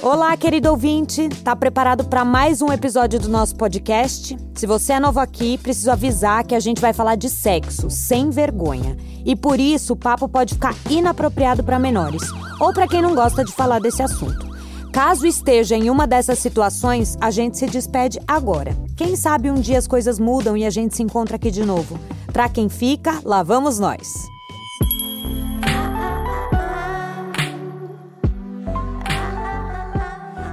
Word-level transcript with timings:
Olá, 0.00 0.36
querido 0.36 0.70
ouvinte. 0.70 1.28
Tá 1.44 1.54
preparado 1.54 2.04
para 2.04 2.24
mais 2.24 2.60
um 2.62 2.72
episódio 2.72 3.18
do 3.18 3.28
nosso 3.28 3.56
podcast? 3.56 4.36
Se 4.54 4.66
você 4.66 4.94
é 4.94 5.00
novo 5.00 5.20
aqui, 5.20 5.58
preciso 5.58 5.90
avisar 5.90 6.44
que 6.44 6.54
a 6.54 6.60
gente 6.60 6.80
vai 6.80 6.92
falar 6.92 7.16
de 7.16 7.28
sexo, 7.28 7.90
sem 7.90 8.30
vergonha. 8.30 8.96
E 9.24 9.34
por 9.34 9.60
isso 9.60 9.92
o 9.92 9.96
papo 9.96 10.28
pode 10.28 10.54
ficar 10.54 10.74
inapropriado 10.90 11.62
para 11.62 11.78
menores 11.78 12.22
ou 12.60 12.72
para 12.72 12.88
quem 12.88 13.02
não 13.02 13.14
gosta 13.14 13.44
de 13.44 13.52
falar 13.52 13.80
desse 13.80 14.02
assunto. 14.02 14.50
Caso 14.92 15.26
esteja 15.26 15.76
em 15.76 15.88
uma 15.88 16.06
dessas 16.06 16.38
situações, 16.38 17.16
a 17.20 17.30
gente 17.30 17.56
se 17.56 17.66
despede 17.66 18.20
agora. 18.28 18.76
Quem 18.96 19.16
sabe 19.16 19.50
um 19.50 19.60
dia 19.60 19.78
as 19.78 19.86
coisas 19.86 20.18
mudam 20.18 20.56
e 20.56 20.66
a 20.66 20.70
gente 20.70 20.94
se 20.94 21.02
encontra 21.02 21.36
aqui 21.36 21.50
de 21.50 21.64
novo. 21.64 21.98
Para 22.32 22.48
quem 22.48 22.68
fica, 22.68 23.20
lá 23.24 23.42
vamos 23.42 23.78
nós. 23.78 24.06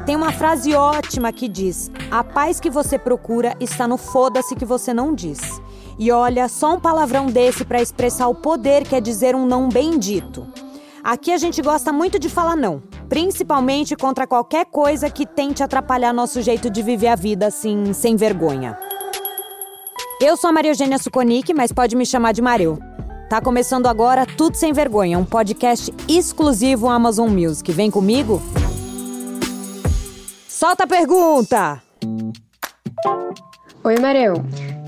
Tem 0.10 0.16
uma 0.16 0.32
frase 0.32 0.73
ótima 0.73 1.32
que 1.32 1.47
diz: 1.47 1.92
A 2.10 2.24
paz 2.24 2.60
que 2.60 2.68
você 2.68 2.97
procura 2.97 3.56
está 3.60 3.88
no 3.88 3.96
foda-se 3.96 4.56
que 4.56 4.66
você 4.66 4.92
não 4.92 5.14
diz. 5.14 5.61
E 6.00 6.11
olha, 6.11 6.47
só 6.47 6.74
um 6.74 6.79
palavrão 6.79 7.28
desse 7.28 7.64
para 7.64 7.79
expressar 7.79 8.28
o 8.28 8.33
poder 8.33 8.88
que 8.88 8.96
é 8.96 9.00
dizer 9.00 9.36
um 9.36 9.46
não 9.46 9.69
bendito. 9.69 10.47
Aqui 11.04 11.32
a 11.32 11.38
gente 11.38 11.61
gosta 11.61 11.93
muito 11.93 12.18
de 12.18 12.28
falar 12.28 12.56
não, 12.56 12.82
principalmente 13.07 13.96
contra 13.96 14.25
qualquer 14.25 14.66
coisa 14.66 15.11
que 15.11 15.28
tente 15.28 15.61
atrapalhar 15.61 16.11
nosso 16.11 16.41
jeito 16.41 16.71
de 16.71 16.82
viver 16.82 17.10
a 17.10 17.16
vida 17.16 17.46
assim, 17.46 17.94
sem 17.94 18.16
vergonha. 18.16 18.80
Eu 20.19 20.36
sou 20.36 20.50
a 20.50 20.54
Maria 20.54 20.71
Eugênia 20.71 20.97
Suconic, 20.97 21.54
mas 21.54 21.71
pode 21.71 21.96
me 21.96 22.04
chamar 22.04 22.32
de 22.32 22.41
Mareu. 22.41 22.80
Tá 23.30 23.39
começando 23.39 23.86
agora 23.86 24.25
Tudo 24.25 24.57
Sem 24.57 24.74
Vergonha, 24.74 25.19
um 25.19 25.25
podcast 25.25 25.94
exclusivo 26.07 26.89
Amazon 26.89 27.30
Music. 27.30 27.71
Vem 27.71 27.91
comigo? 27.91 28.41
Solta 30.59 30.83
a 30.83 30.87
pergunta! 30.87 31.81
Oi, 33.81 33.97
Mareu. 33.97 34.33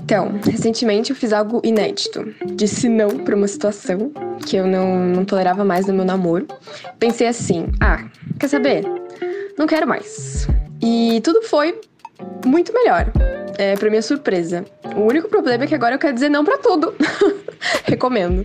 Então, 0.02 0.38
recentemente 0.44 1.08
eu 1.08 1.16
fiz 1.16 1.32
algo 1.32 1.62
inédito. 1.64 2.26
Disse 2.44 2.90
não 2.90 3.08
para 3.08 3.34
uma 3.34 3.48
situação 3.48 4.12
que 4.46 4.54
eu 4.54 4.66
não, 4.66 4.98
não 4.98 5.24
tolerava 5.24 5.64
mais 5.64 5.86
no 5.86 5.94
meu 5.94 6.04
namoro. 6.04 6.46
Pensei 6.98 7.26
assim: 7.26 7.68
ah, 7.80 8.04
quer 8.38 8.48
saber? 8.48 8.84
Não 9.56 9.66
quero 9.66 9.88
mais. 9.88 10.46
E 10.82 11.22
tudo 11.24 11.40
foi 11.40 11.80
muito 12.44 12.70
melhor. 12.74 13.10
É, 13.56 13.74
pra 13.74 13.88
minha 13.88 14.02
surpresa. 14.02 14.66
O 14.94 15.00
único 15.00 15.26
problema 15.30 15.64
é 15.64 15.66
que 15.66 15.74
agora 15.74 15.94
eu 15.94 15.98
quero 15.98 16.12
dizer 16.12 16.28
não 16.28 16.44
para 16.44 16.58
tudo. 16.58 16.94
Recomendo. 17.88 18.44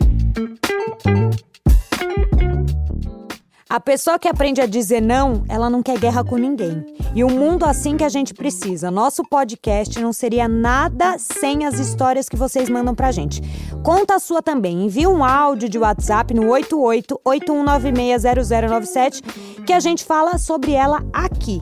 A 3.70 3.82
pessoa 3.82 4.18
que 4.18 4.30
aprende 4.30 4.62
a 4.62 4.66
dizer 4.66 5.02
não, 5.02 5.44
ela 5.50 5.70
não 5.70 5.84
quer 5.84 6.00
guerra 6.00 6.24
com 6.24 6.38
ninguém. 6.38 6.86
E 7.14 7.22
um 7.22 7.30
mundo 7.30 7.66
assim 7.66 7.98
que 7.98 8.04
a 8.04 8.10
gente 8.10 8.34
precisa. 8.34 8.90
Nosso 8.90 9.24
podcast 9.24 10.00
não 10.00 10.14
seria 10.14 10.48
nada 10.48 11.18
sem 11.20 11.66
as 11.66 11.78
histórias 11.78 12.30
que 12.30 12.38
vocês 12.38 12.70
mandam 12.70 12.96
pra 12.96 13.12
gente. 13.12 13.42
Conta 13.84 14.16
a 14.16 14.20
sua 14.20 14.42
também. 14.42 14.86
Envie 14.86 15.06
um 15.06 15.22
áudio 15.22 15.68
de 15.68 15.78
WhatsApp 15.78 16.34
no 16.34 16.44
8881960097 16.44 19.22
que 19.66 19.74
a 19.74 19.82
gente 19.82 20.06
fala 20.06 20.38
sobre 20.38 20.72
ela 20.72 21.04
aqui. 21.12 21.62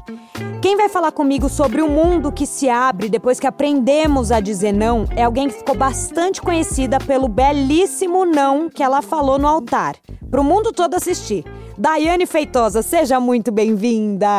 Quem 0.65 0.75
vai 0.75 0.89
falar 0.89 1.11
comigo 1.11 1.47
sobre 1.47 1.79
o 1.83 1.87
mundo 1.87 2.31
que 2.31 2.47
se 2.47 2.67
abre 2.67 3.07
depois 3.07 3.39
que 3.39 3.45
aprendemos 3.45 4.31
a 4.31 4.39
dizer 4.39 4.71
não 4.71 5.05
é 5.15 5.21
alguém 5.21 5.47
que 5.47 5.59
ficou 5.59 5.75
bastante 5.75 6.41
conhecida 6.41 6.97
pelo 6.97 7.27
belíssimo 7.27 8.25
não 8.25 8.67
que 8.67 8.81
ela 8.81 9.03
falou 9.03 9.37
no 9.37 9.47
altar, 9.47 9.95
para 10.27 10.41
o 10.41 10.43
mundo 10.43 10.73
todo 10.73 10.95
assistir. 10.95 11.45
Daiane 11.77 12.25
Feitosa, 12.25 12.81
seja 12.81 13.19
muito 13.19 13.51
bem-vinda. 13.51 14.29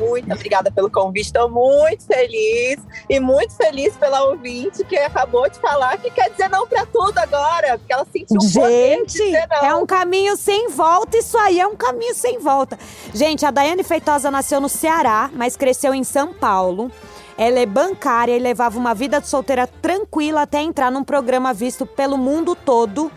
Muito 0.00 0.32
obrigada 0.32 0.68
pelo 0.70 0.90
convite, 0.90 1.26
estou 1.26 1.48
muito 1.48 2.04
feliz 2.04 2.80
e 3.08 3.20
muito 3.20 3.54
feliz 3.54 3.96
pela 3.96 4.24
ouvinte 4.24 4.84
que 4.84 4.96
acabou 4.96 5.48
de 5.48 5.60
falar 5.60 5.96
que 5.98 6.10
quer 6.10 6.28
dizer 6.28 6.50
não 6.50 6.66
para 6.66 6.84
tudo 6.86 7.16
agora, 7.18 7.78
porque 7.78 7.92
ela 7.92 8.04
sentiu 8.12 8.36
um 8.36 8.48
Gente, 8.48 9.22
é 9.62 9.74
um 9.76 9.86
caminho 9.86 10.36
sem 10.36 10.68
volta, 10.68 11.16
isso 11.16 11.38
aí 11.38 11.60
é 11.60 11.66
um 11.66 11.76
caminho 11.76 12.14
sem 12.14 12.40
volta. 12.40 12.76
Gente, 13.14 13.46
a 13.46 13.52
Daiane 13.52 13.84
Feitosa 13.84 14.28
nasceu 14.28 14.60
no 14.60 14.68
Ceará, 14.68 15.30
mas 15.34 15.45
cresceu 15.54 15.92
em 15.92 16.02
São 16.02 16.32
Paulo. 16.32 16.90
Ela 17.36 17.60
é 17.60 17.66
bancária 17.66 18.34
e 18.34 18.40
levava 18.40 18.78
uma 18.78 18.94
vida 18.94 19.20
de 19.20 19.28
solteira 19.28 19.66
tranquila 19.66 20.42
até 20.42 20.62
entrar 20.62 20.90
num 20.90 21.04
programa 21.04 21.52
visto 21.52 21.84
pelo 21.84 22.16
mundo 22.16 22.54
todo, 22.56 23.12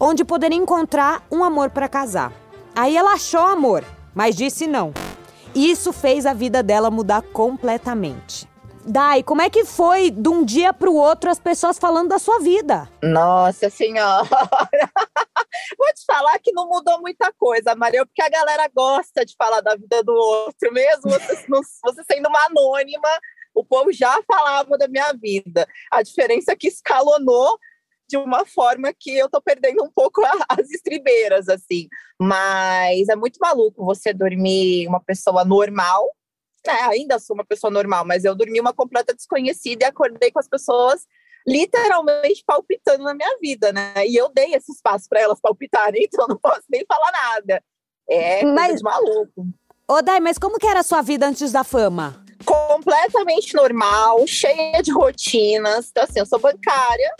onde 0.00 0.24
poderia 0.24 0.56
encontrar 0.56 1.22
um 1.30 1.44
amor 1.44 1.68
para 1.68 1.88
casar. 1.88 2.32
Aí 2.74 2.96
ela 2.96 3.12
achou 3.12 3.42
amor, 3.42 3.84
mas 4.14 4.34
disse 4.34 4.66
não. 4.66 4.94
Isso 5.54 5.92
fez 5.92 6.24
a 6.24 6.32
vida 6.32 6.62
dela 6.62 6.90
mudar 6.90 7.20
completamente. 7.20 8.48
Dai, 8.88 9.22
como 9.22 9.42
é 9.42 9.50
que 9.50 9.66
foi 9.66 10.10
de 10.10 10.30
um 10.30 10.42
dia 10.42 10.72
para 10.72 10.88
o 10.88 10.96
outro 10.96 11.28
as 11.28 11.38
pessoas 11.38 11.78
falando 11.78 12.08
da 12.08 12.18
sua 12.18 12.40
vida? 12.40 12.90
Nossa 13.02 13.68
Senhora! 13.68 14.24
Vou 15.76 15.88
te 15.94 16.04
falar 16.06 16.38
que 16.38 16.52
não 16.52 16.66
mudou 16.66 16.98
muita 16.98 17.30
coisa, 17.34 17.74
Maria, 17.74 18.06
porque 18.06 18.22
a 18.22 18.30
galera 18.30 18.66
gosta 18.74 19.26
de 19.26 19.34
falar 19.36 19.60
da 19.60 19.76
vida 19.76 20.02
do 20.02 20.12
outro, 20.12 20.72
mesmo 20.72 21.02
você, 21.02 21.36
você 21.84 22.02
sendo 22.10 22.30
uma 22.30 22.46
anônima, 22.46 23.08
o 23.54 23.62
povo 23.62 23.92
já 23.92 24.18
falava 24.26 24.78
da 24.78 24.88
minha 24.88 25.12
vida. 25.12 25.68
A 25.92 26.02
diferença 26.02 26.52
é 26.52 26.56
que 26.56 26.68
escalonou 26.68 27.58
de 28.08 28.16
uma 28.16 28.46
forma 28.46 28.90
que 28.98 29.14
eu 29.14 29.28
tô 29.28 29.38
perdendo 29.42 29.84
um 29.84 29.90
pouco 29.90 30.22
as 30.48 30.70
estribeiras, 30.70 31.48
assim. 31.50 31.88
Mas 32.18 33.06
é 33.10 33.14
muito 33.16 33.38
maluco 33.38 33.84
você 33.84 34.14
dormir 34.14 34.88
uma 34.88 35.00
pessoa 35.00 35.44
normal, 35.44 36.10
né? 36.66 36.80
Ainda 36.82 37.18
sou 37.18 37.34
uma 37.34 37.44
pessoa 37.44 37.70
normal, 37.70 38.04
mas 38.04 38.24
eu 38.24 38.34
dormi 38.34 38.60
uma 38.60 38.72
completa 38.72 39.14
desconhecida 39.14 39.84
e 39.84 39.88
acordei 39.88 40.30
com 40.30 40.38
as 40.38 40.48
pessoas 40.48 41.06
literalmente 41.46 42.44
palpitando 42.46 43.04
na 43.04 43.14
minha 43.14 43.38
vida, 43.40 43.72
né? 43.72 43.94
E 44.06 44.14
eu 44.16 44.28
dei 44.28 44.54
esse 44.54 44.70
espaço 44.72 45.08
para 45.08 45.20
elas 45.20 45.40
palpitarem, 45.40 46.04
então 46.12 46.26
não 46.28 46.36
posso 46.36 46.64
nem 46.68 46.84
falar 46.86 47.10
nada. 47.12 47.62
É 48.08 48.44
mas, 48.44 48.82
maluco. 48.82 49.46
Ô, 49.86 50.02
Dai, 50.02 50.20
mas 50.20 50.38
como 50.38 50.58
que 50.58 50.66
era 50.66 50.80
a 50.80 50.82
sua 50.82 51.02
vida 51.02 51.26
antes 51.26 51.52
da 51.52 51.64
fama? 51.64 52.22
Completamente 52.44 53.54
normal, 53.54 54.26
cheia 54.26 54.82
de 54.82 54.92
rotinas. 54.92 55.88
Então, 55.90 56.04
assim, 56.04 56.18
eu 56.18 56.26
sou 56.26 56.38
bancária, 56.38 57.10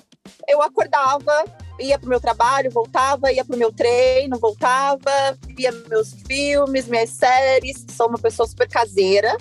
eu 0.47 0.63
acordava, 0.63 1.45
ia 1.79 1.99
pro 1.99 2.09
meu 2.09 2.21
trabalho, 2.21 2.71
voltava, 2.71 3.33
ia 3.33 3.45
pro 3.45 3.57
meu 3.57 3.73
treino, 3.73 4.39
voltava, 4.39 5.39
via 5.47 5.73
meus 5.89 6.15
filmes, 6.27 6.87
minhas 6.87 7.11
séries. 7.11 7.85
Sou 7.91 8.09
uma 8.09 8.19
pessoa 8.19 8.47
super 8.47 8.69
caseira. 8.69 9.37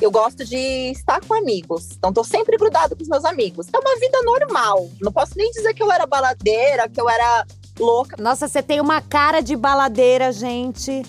Eu 0.00 0.10
gosto 0.10 0.44
de 0.44 0.90
estar 0.90 1.20
com 1.24 1.34
amigos. 1.34 1.92
Então, 1.92 2.12
tô 2.12 2.24
sempre 2.24 2.56
grudado 2.56 2.96
com 2.96 3.02
os 3.02 3.08
meus 3.08 3.24
amigos. 3.24 3.68
É 3.72 3.78
uma 3.78 3.98
vida 3.98 4.20
normal. 4.22 4.88
Não 5.00 5.12
posso 5.12 5.32
nem 5.36 5.50
dizer 5.50 5.72
que 5.72 5.82
eu 5.82 5.90
era 5.90 6.06
baladeira, 6.06 6.88
que 6.88 7.00
eu 7.00 7.08
era 7.08 7.46
louca. 7.78 8.16
Nossa, 8.20 8.48
você 8.48 8.62
tem 8.62 8.80
uma 8.80 9.00
cara 9.00 9.40
de 9.40 9.56
baladeira, 9.56 10.32
gente. 10.32 11.02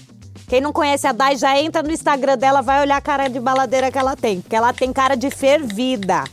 Quem 0.47 0.61
não 0.61 0.71
conhece 0.71 1.07
a 1.07 1.11
Dai 1.11 1.35
já 1.35 1.59
entra 1.59 1.81
no 1.81 1.91
Instagram 1.91 2.37
dela, 2.37 2.61
vai 2.61 2.81
olhar 2.81 2.97
a 2.97 3.01
cara 3.01 3.27
de 3.27 3.39
baladeira 3.39 3.91
que 3.91 3.97
ela 3.97 4.15
tem. 4.15 4.41
Porque 4.41 4.55
ela 4.55 4.71
tem 4.71 4.93
cara 4.93 5.15
de 5.15 5.31
fervida. 5.31 6.23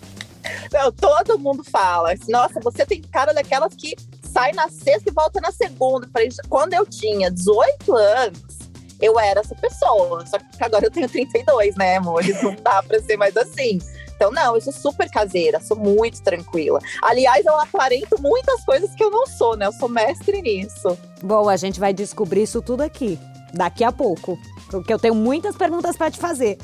Não, 0.72 0.92
todo 0.92 1.38
mundo 1.38 1.64
fala. 1.64 2.12
Nossa, 2.28 2.60
você 2.60 2.84
tem 2.84 3.00
cara 3.00 3.32
daquelas 3.32 3.74
que 3.74 3.96
sai 4.32 4.52
na 4.52 4.68
sexta 4.68 5.10
e 5.10 5.12
volta 5.12 5.40
na 5.40 5.52
segunda. 5.52 6.08
Quando 6.48 6.72
eu 6.72 6.86
tinha 6.86 7.30
18 7.30 7.94
anos, 7.94 8.58
eu 9.00 9.18
era 9.18 9.40
essa 9.40 9.54
pessoa. 9.54 10.24
Só 10.26 10.38
que 10.38 10.62
agora 10.64 10.86
eu 10.86 10.90
tenho 10.90 11.08
32, 11.08 11.76
né, 11.76 11.96
amor? 11.96 12.22
Não 12.42 12.56
dá 12.62 12.82
pra 12.82 13.00
ser 13.00 13.16
mais 13.16 13.36
assim. 13.36 13.78
Então, 14.14 14.30
não, 14.30 14.54
eu 14.54 14.60
sou 14.60 14.72
super 14.72 15.10
caseira, 15.10 15.60
sou 15.60 15.76
muito 15.76 16.22
tranquila. 16.22 16.78
Aliás, 17.02 17.44
eu 17.44 17.58
aparento 17.58 18.20
muitas 18.20 18.64
coisas 18.64 18.94
que 18.94 19.02
eu 19.02 19.10
não 19.10 19.26
sou, 19.26 19.56
né? 19.56 19.66
Eu 19.66 19.72
sou 19.72 19.88
mestre 19.88 20.40
nisso. 20.40 20.96
Bom, 21.22 21.48
a 21.48 21.56
gente 21.56 21.80
vai 21.80 21.92
descobrir 21.92 22.42
isso 22.42 22.62
tudo 22.62 22.82
aqui, 22.82 23.18
daqui 23.52 23.82
a 23.82 23.90
pouco. 23.90 24.38
Porque 24.70 24.92
eu 24.92 24.98
tenho 24.98 25.14
muitas 25.14 25.56
perguntas 25.56 25.96
para 25.96 26.10
te 26.10 26.18
fazer. 26.18 26.56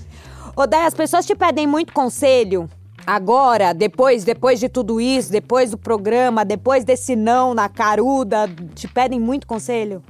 Odé, 0.55 0.85
as 0.85 0.95
pessoas 0.95 1.27
te 1.27 1.35
pedem 1.35 1.67
muito 1.67 1.93
conselho 1.93 2.71
Agora, 3.09 3.73
depois, 3.73 4.23
depois 4.23 4.61
de 4.61 4.69
tudo 4.69 5.01
isso, 5.01 5.33
depois 5.33 5.71
do 5.71 5.79
programa, 5.79 6.45
depois 6.45 6.85
desse 6.85 7.17
não 7.17 7.55
na 7.55 7.67
caruda, 7.67 8.47
te 8.75 8.87
pedem 8.87 9.19
muito 9.19 9.47
conselho? 9.47 10.03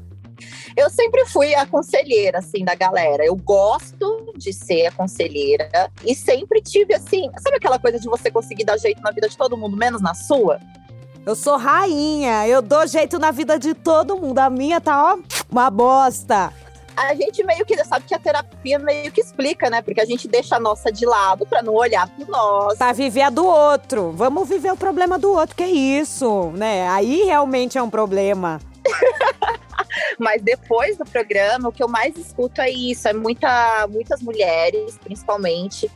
Eu 0.77 0.91
sempre 0.91 1.25
fui 1.27 1.55
a 1.55 1.65
conselheira, 1.65 2.41
assim, 2.41 2.65
da 2.65 2.75
galera. 2.75 3.25
Eu 3.25 3.37
gosto 3.37 4.33
de 4.37 4.53
ser 4.53 4.87
a 4.87 4.91
conselheira 4.91 5.71
e 6.05 6.13
sempre 6.13 6.61
tive, 6.61 6.93
assim, 6.93 7.31
sabe 7.39 7.59
aquela 7.59 7.79
coisa 7.79 8.01
de 8.01 8.09
você 8.09 8.33
conseguir 8.33 8.65
dar 8.65 8.77
jeito 8.77 9.01
na 9.01 9.13
vida 9.13 9.29
de 9.29 9.37
todo 9.37 9.57
mundo, 9.57 9.77
menos 9.77 10.03
na 10.03 10.13
sua? 10.13 10.59
Eu 11.25 11.37
sou 11.37 11.57
rainha, 11.57 12.49
eu 12.49 12.61
dou 12.61 12.85
jeito 12.85 13.17
na 13.17 13.31
vida 13.31 13.61
de 13.61 13.75
todo 13.75 14.17
mundo. 14.17 14.41
A 14.41 14.51
minha 14.51 14.81
tá, 14.81 15.15
ó, 15.15 15.19
uma 15.49 15.71
bosta 15.71 16.53
a 17.07 17.15
gente 17.15 17.45
meio 17.45 17.65
que 17.65 17.83
sabe 17.85 18.05
que 18.07 18.15
a 18.15 18.19
terapia 18.19 18.79
meio 18.79 19.13
que 19.13 19.21
explica, 19.21 19.71
né? 19.71 19.81
Porque 19.83 20.01
a 20.01 20.05
gente 20.05 20.27
deixa 20.27 20.57
a 20.57 20.61
nossa 20.61 20.91
de 20.91 21.07
lado 21.07 21.47
para 21.47 21.63
não 21.63 21.75
olhar 21.75 22.09
pro 22.09 22.29
nosso. 22.29 22.77
Pra 22.77 22.93
viver 22.93 23.23
a 23.23 23.31
do 23.31 23.47
outro. 23.47 24.13
Vamos 24.13 24.49
viver 24.49 24.73
o 24.73 24.77
problema 24.77 25.19
do 25.19 25.31
outro, 25.31 25.55
que 25.55 25.63
é 25.63 25.71
isso, 25.71 26.51
né? 26.55 26.89
Aí 26.89 27.23
realmente 27.23 27.79
é 27.79 27.83
um 27.83 27.91
problema. 27.91 28.61
Mas 30.19 30.43
depois 30.43 30.97
do 30.97 31.05
programa, 31.05 31.69
o 31.69 31.73
que 31.73 31.83
eu 31.83 31.89
mais 31.89 32.17
escuto 32.17 32.61
é 32.61 32.71
isso: 32.71 33.07
é 33.09 33.13
muita, 33.13 33.87
muitas 33.89 34.21
mulheres, 34.21 34.99
principalmente, 34.99 35.91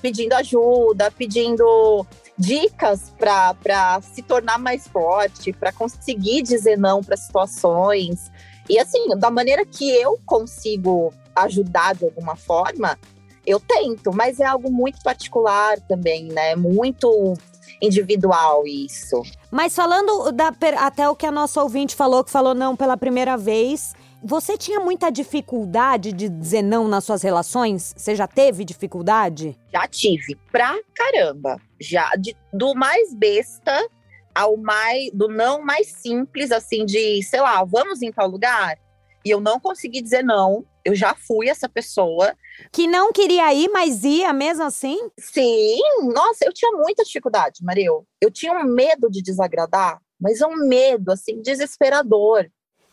pedindo 0.00 0.32
ajuda, 0.34 1.10
pedindo 1.10 2.06
dicas 2.36 3.12
para 3.18 4.00
se 4.00 4.22
tornar 4.22 4.58
mais 4.58 4.88
forte, 4.88 5.52
para 5.52 5.72
conseguir 5.72 6.42
dizer 6.42 6.78
não 6.78 7.02
para 7.02 7.16
situações. 7.16 8.30
E 8.70 8.78
assim, 8.78 9.08
da 9.18 9.32
maneira 9.32 9.66
que 9.66 9.90
eu 9.90 10.16
consigo 10.24 11.12
ajudar 11.34 11.96
de 11.96 12.04
alguma 12.04 12.36
forma, 12.36 12.96
eu 13.44 13.58
tento, 13.58 14.12
mas 14.14 14.38
é 14.38 14.44
algo 14.44 14.70
muito 14.70 15.02
particular 15.02 15.80
também, 15.88 16.26
né? 16.26 16.54
Muito 16.54 17.34
individual 17.82 18.64
isso. 18.64 19.22
Mas 19.50 19.74
falando 19.74 20.30
da, 20.30 20.52
até 20.78 21.08
o 21.08 21.16
que 21.16 21.26
a 21.26 21.32
nossa 21.32 21.60
ouvinte 21.60 21.96
falou, 21.96 22.22
que 22.22 22.30
falou 22.30 22.54
não 22.54 22.76
pela 22.76 22.96
primeira 22.96 23.36
vez, 23.36 23.92
você 24.22 24.56
tinha 24.56 24.78
muita 24.78 25.10
dificuldade 25.10 26.12
de 26.12 26.28
dizer 26.28 26.62
não 26.62 26.86
nas 26.86 27.02
suas 27.02 27.22
relações? 27.22 27.92
Você 27.96 28.14
já 28.14 28.28
teve 28.28 28.64
dificuldade? 28.64 29.58
Já 29.72 29.88
tive, 29.88 30.36
pra 30.52 30.78
caramba. 30.94 31.56
Já 31.80 32.08
de, 32.16 32.36
do 32.52 32.72
mais 32.74 33.12
besta 33.14 33.84
ao 34.40 34.56
mais 34.56 35.10
do 35.12 35.28
não 35.28 35.62
mais 35.62 35.88
simples, 35.88 36.50
assim, 36.50 36.86
de, 36.86 37.22
sei 37.22 37.40
lá, 37.40 37.62
vamos 37.64 38.00
em 38.00 38.10
tal 38.10 38.26
lugar? 38.26 38.78
E 39.24 39.28
eu 39.30 39.40
não 39.40 39.60
consegui 39.60 40.00
dizer 40.00 40.24
não. 40.24 40.64
Eu 40.82 40.94
já 40.94 41.14
fui 41.14 41.50
essa 41.50 41.68
pessoa. 41.68 42.34
Que 42.72 42.86
não 42.86 43.12
queria 43.12 43.52
ir, 43.52 43.68
mas 43.68 44.02
ia 44.02 44.32
mesmo 44.32 44.64
assim? 44.64 44.98
Sim, 45.18 45.78
nossa, 46.14 46.46
eu 46.46 46.54
tinha 46.54 46.72
muita 46.72 47.04
dificuldade, 47.04 47.62
Mario. 47.62 48.06
Eu 48.18 48.30
tinha 48.30 48.52
um 48.52 48.64
medo 48.64 49.10
de 49.10 49.20
desagradar, 49.22 50.00
mas 50.18 50.40
um 50.40 50.56
medo, 50.66 51.12
assim, 51.12 51.42
desesperador. 51.42 52.46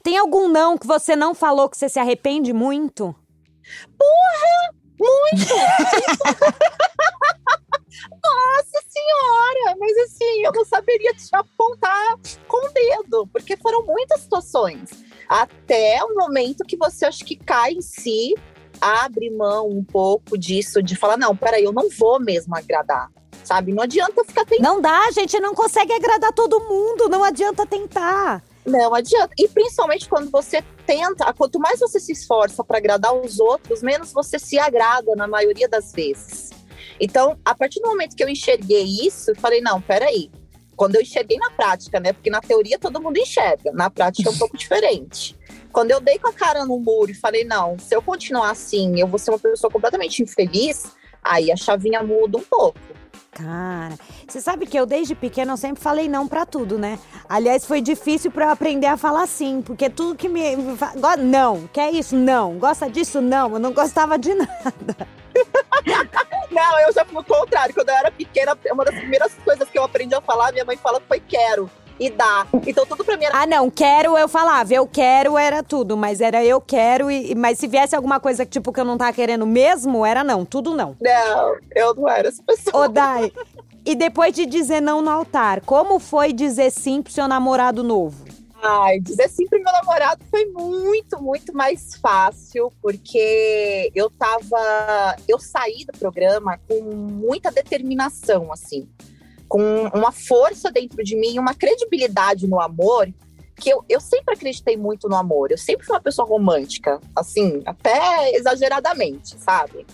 Tem 0.03 0.17
algum 0.17 0.49
não 0.49 0.77
que 0.77 0.85
você 0.85 1.15
não 1.15 1.33
falou 1.33 1.69
que 1.69 1.77
você 1.77 1.87
se 1.87 1.99
arrepende 1.99 2.51
muito? 2.51 3.15
Porra! 3.97 4.75
Muito! 4.99 5.53
Nossa 8.11 8.85
senhora! 8.87 9.77
Mas 9.79 9.97
assim, 9.97 10.43
eu 10.43 10.51
não 10.51 10.65
saberia 10.65 11.13
te 11.13 11.27
apontar 11.33 12.15
com 12.47 12.67
o 12.67 12.73
dedo, 12.73 13.27
porque 13.27 13.57
foram 13.57 13.85
muitas 13.85 14.21
situações. 14.21 14.89
Até 15.27 16.03
o 16.03 16.15
momento 16.15 16.63
que 16.65 16.77
você 16.77 17.05
acho 17.05 17.25
que 17.25 17.35
cai 17.35 17.73
em 17.73 17.81
si, 17.81 18.33
abre 18.79 19.29
mão 19.29 19.67
um 19.67 19.83
pouco 19.83 20.37
disso, 20.37 20.81
de 20.81 20.95
falar, 20.95 21.17
não, 21.17 21.35
peraí, 21.35 21.63
eu 21.63 21.73
não 21.73 21.89
vou 21.89 22.19
mesmo 22.19 22.55
agradar. 22.55 23.11
Sabe? 23.43 23.73
Não 23.73 23.83
adianta 23.83 24.25
ficar 24.25 24.45
tentando. 24.45 24.65
Não 24.65 24.81
dá, 24.81 25.05
a 25.05 25.11
gente 25.11 25.39
não 25.39 25.53
consegue 25.53 25.93
agradar 25.93 26.33
todo 26.33 26.59
mundo, 26.59 27.07
não 27.07 27.23
adianta 27.23 27.65
tentar. 27.65 28.43
Não 28.65 28.93
adianta. 28.93 29.33
E 29.37 29.47
principalmente 29.47 30.09
quando 30.09 30.29
você 30.29 30.61
tenta, 30.85 31.31
quanto 31.33 31.57
mais 31.57 31.79
você 31.79 31.99
se 31.99 32.11
esforça 32.11 32.61
para 32.63 32.77
agradar 32.77 33.13
os 33.13 33.39
outros, 33.39 33.81
menos 33.81 34.11
você 34.11 34.37
se 34.37 34.59
agrada 34.59 35.15
na 35.15 35.27
maioria 35.27 35.69
das 35.69 35.93
vezes. 35.93 36.49
Então, 36.99 37.37
a 37.43 37.53
partir 37.55 37.79
do 37.79 37.87
momento 37.87 38.15
que 38.15 38.23
eu 38.23 38.29
enxerguei 38.29 38.83
isso, 38.83 39.31
eu 39.31 39.35
falei: 39.35 39.61
não, 39.61 39.81
peraí. 39.81 40.31
Quando 40.75 40.95
eu 40.95 41.01
enxerguei 41.01 41.37
na 41.37 41.49
prática, 41.49 41.99
né? 41.99 42.13
Porque 42.13 42.29
na 42.29 42.39
teoria 42.39 42.77
todo 42.77 43.01
mundo 43.01 43.17
enxerga, 43.17 43.71
na 43.71 43.89
prática 43.89 44.29
é 44.29 44.31
um 44.31 44.37
pouco 44.37 44.55
diferente. 44.55 45.35
Quando 45.71 45.91
eu 45.91 45.99
dei 45.99 46.19
com 46.19 46.27
a 46.27 46.33
cara 46.33 46.65
no 46.65 46.79
muro 46.79 47.11
e 47.11 47.15
falei: 47.15 47.43
não, 47.43 47.77
se 47.79 47.95
eu 47.95 48.01
continuar 48.01 48.51
assim, 48.51 48.99
eu 48.99 49.07
vou 49.07 49.17
ser 49.17 49.31
uma 49.31 49.39
pessoa 49.39 49.71
completamente 49.71 50.21
infeliz, 50.21 50.85
aí 51.23 51.51
a 51.51 51.55
chavinha 51.55 52.03
muda 52.03 52.37
um 52.37 52.43
pouco. 52.43 52.79
Cara, 53.31 53.95
você 54.27 54.41
sabe 54.41 54.65
que 54.65 54.79
eu 54.79 54.87
desde 54.87 55.13
pequena 55.13 55.53
eu 55.53 55.57
sempre 55.57 55.81
falei 55.81 56.09
não 56.09 56.27
para 56.27 56.43
tudo, 56.43 56.79
né? 56.79 56.97
Aliás, 57.29 57.65
foi 57.65 57.81
difícil 57.81 58.31
para 58.31 58.45
eu 58.45 58.49
aprender 58.49 58.87
a 58.87 58.97
falar 58.97 59.27
sim, 59.27 59.61
porque 59.61 59.91
tudo 59.91 60.15
que 60.15 60.27
me 60.27 60.41
não, 61.19 61.67
quer 61.67 61.93
isso? 61.93 62.15
Não, 62.15 62.57
gosta 62.57 62.89
disso? 62.89 63.21
Não, 63.21 63.53
eu 63.53 63.59
não 63.59 63.71
gostava 63.73 64.17
de 64.17 64.33
nada. 64.33 65.07
não, 66.51 66.79
eu 66.79 66.93
já 66.93 67.05
fui 67.05 67.19
o 67.19 67.23
contrário. 67.23 67.73
Quando 67.73 67.89
eu 67.89 67.95
era 67.95 68.11
pequena, 68.11 68.57
uma 68.71 68.85
das 68.85 68.95
primeiras 68.95 69.33
coisas 69.43 69.69
que 69.69 69.77
eu 69.77 69.83
aprendi 69.83 70.15
a 70.15 70.21
falar, 70.21 70.51
minha 70.51 70.65
mãe 70.65 70.77
fala 70.77 71.01
foi 71.07 71.19
quero 71.19 71.69
e 71.99 72.09
dá. 72.09 72.45
Então 72.65 72.85
tudo 72.85 73.03
pra 73.03 73.17
mim 73.17 73.25
era. 73.25 73.41
Ah, 73.41 73.45
não, 73.45 73.69
quero 73.69 74.17
eu 74.17 74.27
falava, 74.27 74.73
eu 74.73 74.87
quero 74.87 75.37
era 75.37 75.63
tudo, 75.63 75.97
mas 75.97 76.21
era 76.21 76.43
eu 76.43 76.61
quero 76.61 77.09
e. 77.09 77.35
Mas 77.35 77.57
se 77.57 77.67
viesse 77.67 77.95
alguma 77.95 78.19
coisa 78.19 78.45
tipo 78.45 78.71
que 78.71 78.79
eu 78.79 78.85
não 78.85 78.97
tava 78.97 79.13
querendo 79.13 79.45
mesmo, 79.45 80.05
era 80.05 80.23
não, 80.23 80.45
tudo 80.45 80.75
não. 80.75 80.95
Não, 81.01 81.55
eu 81.75 81.93
não 81.95 82.07
era 82.07 82.27
essa 82.27 82.43
pessoa. 82.43 82.85
Ô, 82.85 82.87
Dai, 82.87 83.31
e 83.85 83.95
depois 83.95 84.33
de 84.33 84.45
dizer 84.45 84.81
não 84.81 85.01
no 85.01 85.09
altar, 85.09 85.61
como 85.61 85.99
foi 85.99 86.33
dizer 86.33 86.71
sim 86.71 87.01
pro 87.01 87.11
seu 87.11 87.27
namorado 87.27 87.83
novo? 87.83 88.26
Ai, 88.69 88.99
dizer 88.99 89.29
sim 89.29 89.47
pro 89.47 89.61
meu 89.61 89.71
namorado 89.71 90.23
foi 90.29 90.45
muito, 90.45 91.21
muito 91.21 91.53
mais 91.53 91.95
fácil, 91.95 92.71
porque 92.81 93.91
eu 93.95 94.09
tava. 94.09 95.15
Eu 95.27 95.39
saí 95.39 95.85
do 95.85 95.97
programa 95.97 96.59
com 96.67 96.81
muita 96.81 97.51
determinação, 97.51 98.51
assim 98.51 98.87
com 99.47 99.83
uma 99.93 100.11
força 100.11 100.71
dentro 100.71 101.03
de 101.03 101.15
mim, 101.15 101.39
uma 101.39 101.53
credibilidade 101.53 102.47
no 102.47 102.59
amor, 102.59 103.07
que 103.55 103.69
eu, 103.69 103.83
eu 103.89 103.99
sempre 103.99 104.33
acreditei 104.33 104.77
muito 104.77 105.07
no 105.07 105.15
amor. 105.15 105.51
Eu 105.51 105.57
sempre 105.57 105.85
fui 105.85 105.95
uma 105.95 106.01
pessoa 106.01 106.27
romântica, 106.27 106.99
assim, 107.15 107.61
até 107.65 108.31
exageradamente, 108.35 109.39
sabe? 109.39 109.85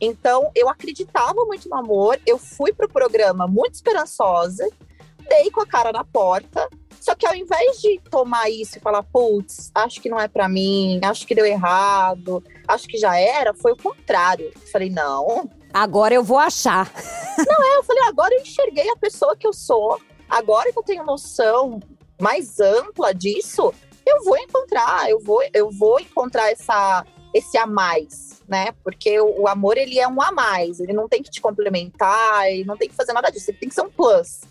Então, 0.00 0.50
eu 0.54 0.68
acreditava 0.68 1.44
muito 1.44 1.68
no 1.68 1.76
amor, 1.76 2.18
eu 2.26 2.38
fui 2.38 2.72
pro 2.72 2.88
programa 2.88 3.46
muito 3.46 3.74
esperançosa, 3.74 4.68
dei 5.28 5.50
com 5.50 5.60
a 5.60 5.66
cara 5.66 5.92
na 5.92 6.04
porta, 6.04 6.68
só 7.00 7.14
que 7.14 7.26
ao 7.26 7.34
invés 7.34 7.80
de 7.80 8.00
tomar 8.10 8.50
isso 8.50 8.78
e 8.78 8.80
falar, 8.80 9.02
putz, 9.02 9.70
acho 9.74 10.00
que 10.00 10.08
não 10.08 10.18
é 10.18 10.28
para 10.28 10.48
mim, 10.48 11.00
acho 11.02 11.26
que 11.26 11.34
deu 11.34 11.44
errado, 11.44 12.42
acho 12.66 12.86
que 12.86 12.96
já 12.96 13.16
era, 13.18 13.52
foi 13.52 13.72
o 13.72 13.76
contrário. 13.76 14.52
falei, 14.70 14.90
não, 14.90 15.48
Agora 15.74 16.14
eu 16.14 16.22
vou 16.22 16.38
achar. 16.38 16.88
Não, 17.36 17.64
é, 17.66 17.78
eu 17.78 17.82
falei, 17.82 18.04
agora 18.04 18.32
eu 18.32 18.42
enxerguei 18.42 18.88
a 18.88 18.96
pessoa 18.96 19.36
que 19.36 19.44
eu 19.44 19.52
sou. 19.52 20.00
Agora 20.28 20.72
que 20.72 20.78
eu 20.78 20.84
tenho 20.84 21.04
noção 21.04 21.80
mais 22.20 22.60
ampla 22.60 23.12
disso, 23.12 23.74
eu 24.06 24.22
vou 24.22 24.36
encontrar, 24.36 25.10
eu 25.10 25.18
vou, 25.18 25.42
eu 25.52 25.70
vou 25.72 25.98
encontrar 25.98 26.52
essa, 26.52 27.04
esse 27.34 27.58
a 27.58 27.66
mais, 27.66 28.40
né? 28.48 28.72
Porque 28.84 29.18
o, 29.20 29.42
o, 29.42 29.48
amor, 29.48 29.76
ele 29.76 29.98
é 29.98 30.06
um 30.06 30.22
a 30.22 30.30
mais, 30.30 30.78
ele 30.78 30.92
não 30.92 31.08
tem 31.08 31.20
que 31.20 31.30
te 31.30 31.40
complementar, 31.40 32.48
ele 32.48 32.64
não 32.64 32.76
tem 32.76 32.88
que 32.88 32.94
fazer 32.94 33.12
nada 33.12 33.30
disso, 33.30 33.50
ele 33.50 33.58
tem 33.58 33.68
que 33.68 33.74
ser 33.74 33.82
um 33.82 33.90
plus. 33.90 34.42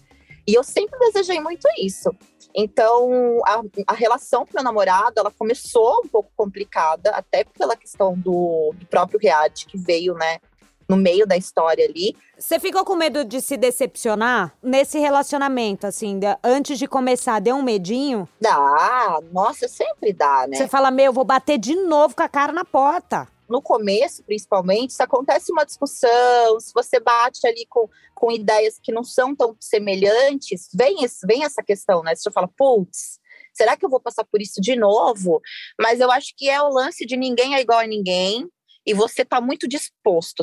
E 0.48 0.54
eu 0.54 0.64
sempre 0.64 1.00
desejei 1.00 1.40
muito 1.40 1.68
isso. 1.80 2.10
Então, 2.56 3.40
a, 3.46 3.62
a 3.88 3.94
relação 3.94 4.46
com 4.46 4.52
meu 4.54 4.64
namorado, 4.64 5.20
ela 5.20 5.32
começou 5.32 6.02
um 6.04 6.08
pouco 6.08 6.30
complicada, 6.36 7.10
até 7.12 7.44
pela 7.44 7.76
questão 7.76 8.14
do, 8.14 8.74
do 8.76 8.86
próprio 8.86 9.20
reality 9.20 9.66
que 9.66 9.78
veio, 9.78 10.14
né? 10.14 10.40
no 10.88 10.98
meio 10.98 11.26
da 11.26 11.36
história 11.36 11.86
ali. 11.86 12.16
Você 12.38 12.60
ficou 12.60 12.84
com 12.84 12.96
medo 12.96 13.24
de 13.24 13.42
se 13.42 13.58
decepcionar 13.58 14.54
nesse 14.62 15.00
relacionamento, 15.00 15.88
assim, 15.88 16.20
de, 16.20 16.28
antes 16.44 16.78
de 16.78 16.88
começar, 16.88 17.40
deu 17.40 17.56
um 17.56 17.64
medinho? 17.64 18.28
Dá, 18.40 19.20
nossa, 19.32 19.68
sempre 19.68 20.14
dá, 20.14 20.46
né? 20.48 20.58
Você 20.58 20.68
fala, 20.68 20.92
meu, 20.92 21.14
vou 21.14 21.24
bater 21.24 21.58
de 21.58 21.76
novo 21.76 22.16
com 22.16 22.24
a 22.24 22.30
cara 22.30 22.52
na 22.52 22.66
porta. 22.66 23.28
No 23.54 23.62
começo, 23.62 24.24
principalmente, 24.24 24.94
se 24.94 25.04
acontece 25.04 25.52
uma 25.52 25.64
discussão, 25.64 26.60
se 26.60 26.74
você 26.74 27.00
bate 27.00 27.46
ali 27.46 27.68
com, 27.70 27.88
com 28.16 28.32
ideias 28.32 28.80
que 28.82 28.92
não 28.92 29.04
são 29.04 29.36
tão 29.36 29.56
semelhantes, 29.60 30.70
vem, 30.74 31.04
esse, 31.04 31.24
vem 31.28 31.44
essa 31.44 31.62
questão, 31.62 32.02
né? 32.02 32.16
Você 32.16 32.32
fala, 32.32 32.48
putz, 32.48 33.20
será 33.54 33.78
que 33.78 33.86
eu 33.86 33.92
vou 33.92 34.00
passar 34.00 34.24
por 34.24 34.42
isso 34.42 34.60
de 34.60 34.76
novo? 34.76 35.40
Mas 35.80 36.00
eu 36.00 36.10
acho 36.10 36.34
que 36.36 36.50
é 36.50 36.60
o 36.64 36.74
lance 36.74 37.06
de 37.06 37.16
ninguém 37.16 37.54
é 37.54 37.62
igual 37.62 37.78
a 37.78 37.86
ninguém 37.86 38.50
e 38.84 38.92
você 38.92 39.24
tá 39.24 39.40
muito 39.40 39.68
disposto, 39.68 40.42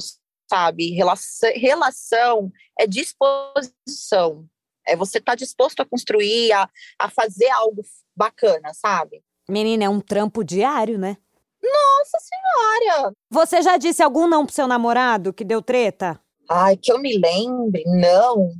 sabe? 0.48 0.92
Relação, 0.92 1.50
relação 1.56 2.52
é 2.78 2.86
disposição. 2.86 4.46
É 4.86 4.94
você 4.94 5.20
tá 5.20 5.34
disposto 5.34 5.80
a 5.80 5.84
construir, 5.84 6.52
a, 6.52 6.70
a 6.96 7.10
fazer 7.10 7.50
algo 7.50 7.82
bacana, 8.14 8.72
sabe? 8.72 9.20
Menina, 9.48 9.82
é 9.82 9.88
um 9.88 10.00
trampo 10.00 10.44
diário, 10.44 10.96
né? 10.96 11.16
Nossa 11.62 12.18
senhora! 12.18 13.12
Você 13.30 13.62
já 13.62 13.76
disse 13.76 14.02
algum 14.02 14.26
não 14.26 14.44
pro 14.46 14.54
seu 14.54 14.66
namorado 14.66 15.32
que 15.32 15.44
deu 15.44 15.60
treta? 15.62 16.20
Ai, 16.48 16.76
que 16.76 16.92
eu 16.92 16.98
me 16.98 17.16
lembre, 17.16 17.84
não. 17.86 18.52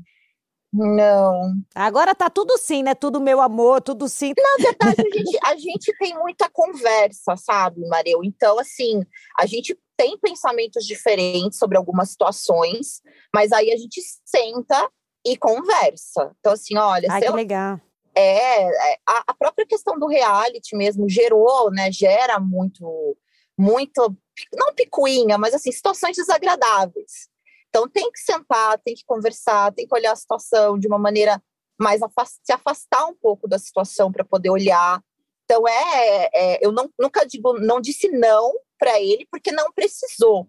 Não. 0.73 1.55
Agora 1.75 2.15
tá 2.15 2.31
tudo 2.31 2.57
sim, 2.57 2.83
né? 2.83 2.95
Tudo 2.95 3.21
meu 3.21 3.41
amor, 3.41 3.81
tudo 3.81 4.09
sim. 4.09 4.33
Na 4.39 4.65
verdade, 4.65 5.01
a 5.01 5.19
gente, 5.19 5.39
a 5.45 5.57
gente 5.57 5.99
tem 5.99 6.17
muita 6.17 6.49
conversa, 6.49 7.37
sabe, 7.37 7.85
Mareu? 7.89 8.23
Então, 8.23 8.59
assim, 8.59 9.03
a 9.37 9.47
gente 9.47 9.77
tem 9.97 10.17
pensamentos 10.19 10.87
diferentes 10.87 11.59
sobre 11.59 11.77
algumas 11.77 12.11
situações, 12.11 13.03
mas 13.35 13.51
aí 13.51 13.73
a 13.73 13.77
gente 13.77 14.01
senta 14.25 14.89
e 15.27 15.37
conversa. 15.37 16.31
Então, 16.39 16.53
assim, 16.53 16.77
olha. 16.79 17.09
Ai, 17.11 17.21
que 17.21 17.31
legal. 17.31 17.81
É, 18.21 18.93
é, 18.93 18.99
a, 19.07 19.25
a 19.29 19.35
própria 19.35 19.67
questão 19.67 19.99
do 19.99 20.07
reality 20.07 20.77
mesmo 20.77 21.09
gerou, 21.09 21.71
né? 21.71 21.91
Gera 21.91 22.39
muito, 22.39 23.17
muito, 23.59 24.17
não 24.55 24.75
picuinha, 24.75 25.39
mas 25.39 25.55
assim, 25.55 25.73
situações 25.73 26.17
desagradáveis. 26.17 27.29
Então 27.69 27.89
tem 27.89 28.11
que 28.11 28.19
sentar, 28.19 28.79
tem 28.81 28.95
que 28.95 29.05
conversar, 29.05 29.73
tem 29.73 29.87
que 29.87 29.95
olhar 29.95 30.13
a 30.13 30.17
situação 30.17 30.79
de 30.79 30.89
uma 30.89 30.99
maneira 30.99 31.41
mais 31.79 32.03
afast 32.03 32.39
se 32.43 32.53
afastar 32.53 33.07
um 33.07 33.15
pouco 33.15 33.49
da 33.49 33.59
situação 33.59 34.13
para 34.13 34.23
poder 34.23 34.51
olhar 34.51 35.03
Então 35.45 35.67
é, 35.67 36.29
é 36.35 36.67
eu 36.67 36.73
não, 36.73 36.91
nunca 36.99 37.25
digo, 37.25 37.59
não 37.59 37.81
disse 37.81 38.09
não 38.11 38.53
para 38.79 39.01
ele 39.01 39.27
porque 39.31 39.51
não 39.51 39.73
precisou. 39.73 40.49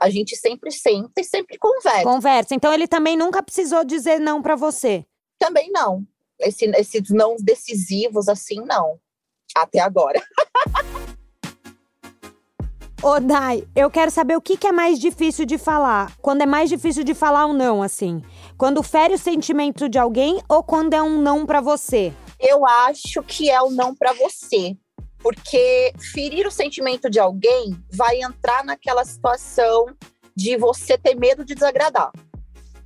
A 0.00 0.08
gente 0.10 0.36
sempre 0.36 0.70
senta 0.70 1.20
e 1.20 1.24
sempre 1.24 1.58
conversa. 1.58 2.04
Conversa. 2.04 2.54
Então 2.54 2.72
ele 2.72 2.86
também 2.86 3.16
nunca 3.16 3.42
precisou 3.42 3.84
dizer 3.84 4.20
não 4.20 4.40
para 4.40 4.54
você. 4.54 5.04
Também 5.38 5.70
não. 5.70 6.06
Esse, 6.40 6.66
esses 6.76 7.10
não 7.10 7.36
decisivos 7.36 8.28
assim 8.28 8.60
não. 8.64 8.98
Até 9.56 9.80
agora. 9.80 10.22
Ô, 13.00 13.20
Dai, 13.20 13.64
eu 13.76 13.88
quero 13.88 14.10
saber 14.10 14.36
o 14.36 14.40
que, 14.40 14.56
que 14.56 14.66
é 14.66 14.72
mais 14.72 14.98
difícil 14.98 15.46
de 15.46 15.56
falar. 15.56 16.16
Quando 16.20 16.42
é 16.42 16.46
mais 16.46 16.68
difícil 16.68 17.04
de 17.04 17.14
falar 17.14 17.46
um 17.46 17.52
não, 17.52 17.80
assim. 17.80 18.20
Quando 18.56 18.82
fere 18.82 19.14
o 19.14 19.18
sentimento 19.18 19.88
de 19.88 19.98
alguém 19.98 20.42
ou 20.48 20.64
quando 20.64 20.94
é 20.94 21.02
um 21.02 21.22
não 21.22 21.46
para 21.46 21.60
você? 21.60 22.12
Eu 22.40 22.66
acho 22.66 23.22
que 23.22 23.48
é 23.48 23.62
o 23.62 23.70
não 23.70 23.94
para 23.94 24.12
você. 24.14 24.76
Porque 25.18 25.92
ferir 26.12 26.44
o 26.44 26.50
sentimento 26.50 27.08
de 27.08 27.20
alguém 27.20 27.76
vai 27.92 28.20
entrar 28.20 28.64
naquela 28.64 29.04
situação 29.04 29.86
de 30.34 30.56
você 30.56 30.98
ter 30.98 31.14
medo 31.14 31.44
de 31.44 31.54
desagradar, 31.54 32.12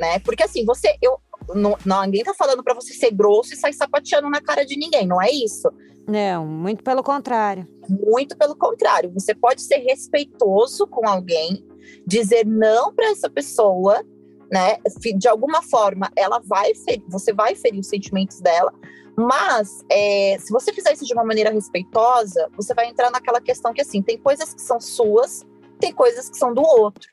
né? 0.00 0.18
Porque 0.20 0.42
assim, 0.42 0.64
você, 0.64 0.96
eu, 1.02 1.20
não, 1.54 1.76
não 1.84 2.02
ninguém 2.04 2.24
tá 2.24 2.34
falando 2.34 2.62
para 2.62 2.74
você 2.74 2.92
ser 2.94 3.10
grosso 3.12 3.54
e 3.54 3.56
sair 3.56 3.72
sapateando 3.72 4.28
na 4.28 4.40
cara 4.40 4.64
de 4.64 4.76
ninguém, 4.76 5.06
não 5.06 5.20
é 5.20 5.30
isso. 5.30 5.70
Não, 6.06 6.46
muito 6.46 6.82
pelo 6.82 7.02
contrário. 7.02 7.66
Muito 7.88 8.36
pelo 8.36 8.56
contrário. 8.56 9.12
Você 9.14 9.34
pode 9.34 9.62
ser 9.62 9.78
respeitoso 9.78 10.86
com 10.86 11.08
alguém, 11.08 11.64
dizer 12.06 12.44
não 12.44 12.92
para 12.92 13.10
essa 13.10 13.30
pessoa, 13.30 14.04
né? 14.50 14.76
De 15.16 15.28
alguma 15.28 15.62
forma, 15.62 16.10
ela 16.16 16.40
vai 16.40 16.74
ferir, 16.74 17.04
você 17.08 17.32
vai 17.32 17.54
ferir 17.54 17.80
os 17.80 17.88
sentimentos 17.88 18.40
dela, 18.40 18.72
mas 19.16 19.84
é, 19.90 20.36
se 20.40 20.50
você 20.50 20.72
fizer 20.72 20.92
isso 20.92 21.04
de 21.04 21.12
uma 21.12 21.24
maneira 21.24 21.50
respeitosa, 21.50 22.48
você 22.56 22.74
vai 22.74 22.88
entrar 22.88 23.10
naquela 23.10 23.40
questão 23.40 23.72
que 23.72 23.80
assim 23.80 24.02
tem 24.02 24.18
coisas 24.18 24.52
que 24.52 24.60
são 24.60 24.80
suas, 24.80 25.46
tem 25.78 25.92
coisas 25.92 26.28
que 26.28 26.36
são 26.36 26.52
do 26.52 26.62
outro. 26.62 27.08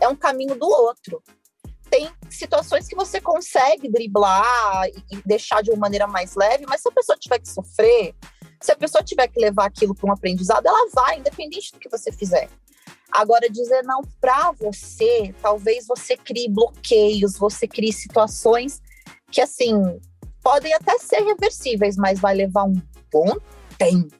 É 0.00 0.08
um 0.08 0.14
caminho 0.14 0.54
do 0.54 0.68
outro 0.68 1.22
tem 1.90 2.10
situações 2.30 2.86
que 2.86 2.94
você 2.94 3.20
consegue 3.20 3.88
driblar 3.88 4.86
e 4.88 5.22
deixar 5.24 5.62
de 5.62 5.70
uma 5.70 5.78
maneira 5.78 6.06
mais 6.06 6.34
leve, 6.34 6.64
mas 6.66 6.80
se 6.80 6.88
a 6.88 6.92
pessoa 6.92 7.18
tiver 7.18 7.38
que 7.38 7.48
sofrer, 7.48 8.14
se 8.60 8.72
a 8.72 8.76
pessoa 8.76 9.02
tiver 9.02 9.28
que 9.28 9.40
levar 9.40 9.66
aquilo 9.66 9.94
para 9.94 10.08
um 10.08 10.12
aprendizado, 10.12 10.66
ela 10.66 10.88
vai, 10.92 11.18
independente 11.18 11.72
do 11.72 11.78
que 11.78 11.88
você 11.88 12.12
fizer. 12.12 12.48
Agora, 13.10 13.48
dizer 13.48 13.82
não 13.82 14.02
para 14.20 14.52
você, 14.52 15.34
talvez 15.40 15.86
você 15.86 16.16
crie 16.16 16.48
bloqueios, 16.48 17.38
você 17.38 17.66
crie 17.66 17.92
situações 17.92 18.82
que, 19.30 19.40
assim, 19.40 19.72
podem 20.42 20.72
até 20.74 20.98
ser 20.98 21.20
reversíveis, 21.20 21.96
mas 21.96 22.18
vai 22.18 22.34
levar 22.34 22.64
um 22.64 22.80
bom 23.10 23.36
tempo 23.78 24.14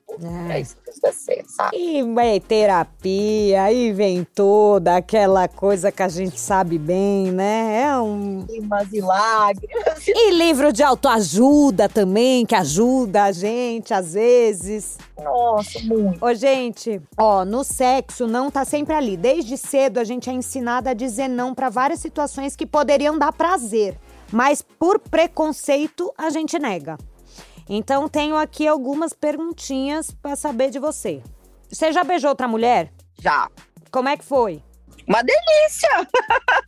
é. 0.50 0.60
isso 0.60 0.76
ser, 1.12 1.12
sabe? 1.12 1.37
E 1.72 2.40
terapia, 2.40 3.64
aí 3.64 3.92
vem 3.92 4.22
toda 4.22 4.96
aquela 4.96 5.48
coisa 5.48 5.90
que 5.90 6.02
a 6.02 6.08
gente 6.08 6.38
sabe 6.38 6.78
bem, 6.78 7.32
né? 7.32 7.82
É 7.82 7.98
um. 7.98 8.44
Rimas 8.48 8.92
e 8.92 9.00
lágrimas. 9.00 10.06
E 10.06 10.30
livro 10.30 10.72
de 10.72 10.82
autoajuda 10.82 11.88
também, 11.88 12.46
que 12.46 12.54
ajuda 12.54 13.24
a 13.24 13.32
gente 13.32 13.92
às 13.92 14.14
vezes. 14.14 14.98
Nossa, 15.22 15.80
muito. 15.80 16.24
Ô, 16.24 16.32
gente, 16.34 17.00
ó, 17.16 17.44
no 17.44 17.64
sexo 17.64 18.26
não 18.26 18.50
tá 18.50 18.64
sempre 18.64 18.94
ali. 18.94 19.16
Desde 19.16 19.56
cedo 19.56 19.98
a 19.98 20.04
gente 20.04 20.30
é 20.30 20.32
ensinada 20.32 20.90
a 20.90 20.94
dizer 20.94 21.28
não 21.28 21.54
para 21.54 21.68
várias 21.68 22.00
situações 22.00 22.54
que 22.54 22.66
poderiam 22.66 23.18
dar 23.18 23.32
prazer. 23.32 23.98
Mas 24.30 24.62
por 24.62 24.98
preconceito 24.98 26.12
a 26.16 26.30
gente 26.30 26.58
nega. 26.58 26.96
Então 27.68 28.08
tenho 28.08 28.36
aqui 28.36 28.66
algumas 28.66 29.12
perguntinhas 29.12 30.10
para 30.10 30.36
saber 30.36 30.70
de 30.70 30.78
você. 30.78 31.22
Você 31.70 31.92
já 31.92 32.02
beijou 32.02 32.30
outra 32.30 32.48
mulher? 32.48 32.92
Já. 33.20 33.48
Como 33.90 34.08
é 34.08 34.16
que 34.16 34.24
foi? 34.24 34.62
Uma 35.06 35.22
delícia! 35.22 36.08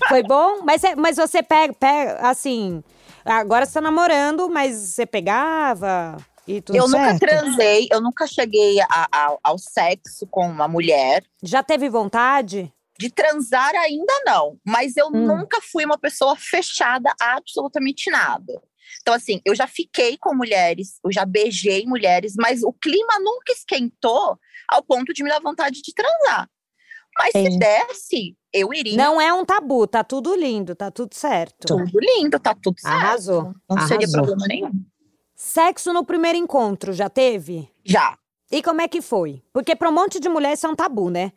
Foi 0.09 0.23
bom? 0.23 0.63
Mas, 0.63 0.83
mas 0.97 1.17
você 1.17 1.43
pega, 1.43 1.75
pega, 1.75 2.17
assim. 2.27 2.83
Agora 3.25 3.67
você 3.67 3.75
tá 3.75 3.81
namorando, 3.81 4.49
mas 4.49 4.75
você 4.77 5.05
pegava 5.05 6.17
e 6.47 6.61
tudo 6.61 6.77
Eu 6.77 6.89
certo? 6.89 7.13
nunca 7.13 7.19
transei, 7.19 7.89
eu 7.91 8.01
nunca 8.01 8.27
cheguei 8.27 8.81
a, 8.81 9.09
a, 9.13 9.37
ao 9.43 9.59
sexo 9.59 10.27
com 10.27 10.49
uma 10.49 10.67
mulher. 10.67 11.23
Já 11.43 11.63
teve 11.63 11.89
vontade? 11.89 12.73
De 12.99 13.11
transar 13.11 13.75
ainda 13.77 14.13
não, 14.27 14.59
mas 14.67 14.97
eu 14.97 15.07
hum. 15.09 15.27
nunca 15.27 15.59
fui 15.61 15.85
uma 15.85 15.99
pessoa 15.99 16.35
fechada 16.37 17.13
a 17.21 17.37
absolutamente 17.37 18.11
nada. 18.11 18.61
Então, 19.11 19.17
assim, 19.17 19.41
eu 19.45 19.57
já 19.57 19.67
fiquei 19.67 20.17
com 20.17 20.33
mulheres, 20.33 21.01
eu 21.05 21.11
já 21.11 21.25
beijei 21.25 21.85
mulheres, 21.85 22.35
mas 22.39 22.63
o 22.63 22.73
clima 22.73 23.19
nunca 23.19 23.53
esquentou 23.53 24.39
ao 24.69 24.85
ponto 24.85 25.13
de 25.13 25.25
me 25.25 25.29
dar 25.29 25.41
vontade 25.41 25.83
de 25.83 25.93
transar. 25.93 26.49
Mas 27.19 27.33
Sim. 27.33 27.51
se 27.51 27.59
desse, 27.59 28.37
eu 28.53 28.73
iria. 28.73 28.97
Não 28.97 29.21
é 29.21 29.35
um 29.35 29.45
tabu, 29.45 29.85
tá 29.89 30.05
tudo 30.05 30.33
lindo, 30.37 30.77
tá 30.77 30.93
tudo 30.93 31.13
certo. 31.13 31.67
Tudo 31.67 31.99
lindo, 31.99 32.39
tá 32.39 32.55
tudo 32.55 32.79
certo. 32.79 32.95
Arrasou. 32.95 33.43
Não 33.69 33.77
Arrasou. 33.77 33.89
seria 33.89 34.09
problema 34.13 34.47
nenhum. 34.47 34.71
Sexo 35.35 35.93
no 35.93 36.05
primeiro 36.05 36.39
encontro, 36.39 36.93
já 36.93 37.11
teve? 37.11 37.69
Já. 37.85 38.17
E 38.49 38.63
como 38.63 38.81
é 38.81 38.87
que 38.87 39.03
foi? 39.03 39.43
Porque 39.53 39.75
para 39.75 39.89
um 39.89 39.93
monte 39.93 40.21
de 40.21 40.29
mulher 40.29 40.53
isso 40.53 40.69
é 40.69 40.71
um 40.71 40.77
tabu, 40.77 41.11
né? 41.11 41.33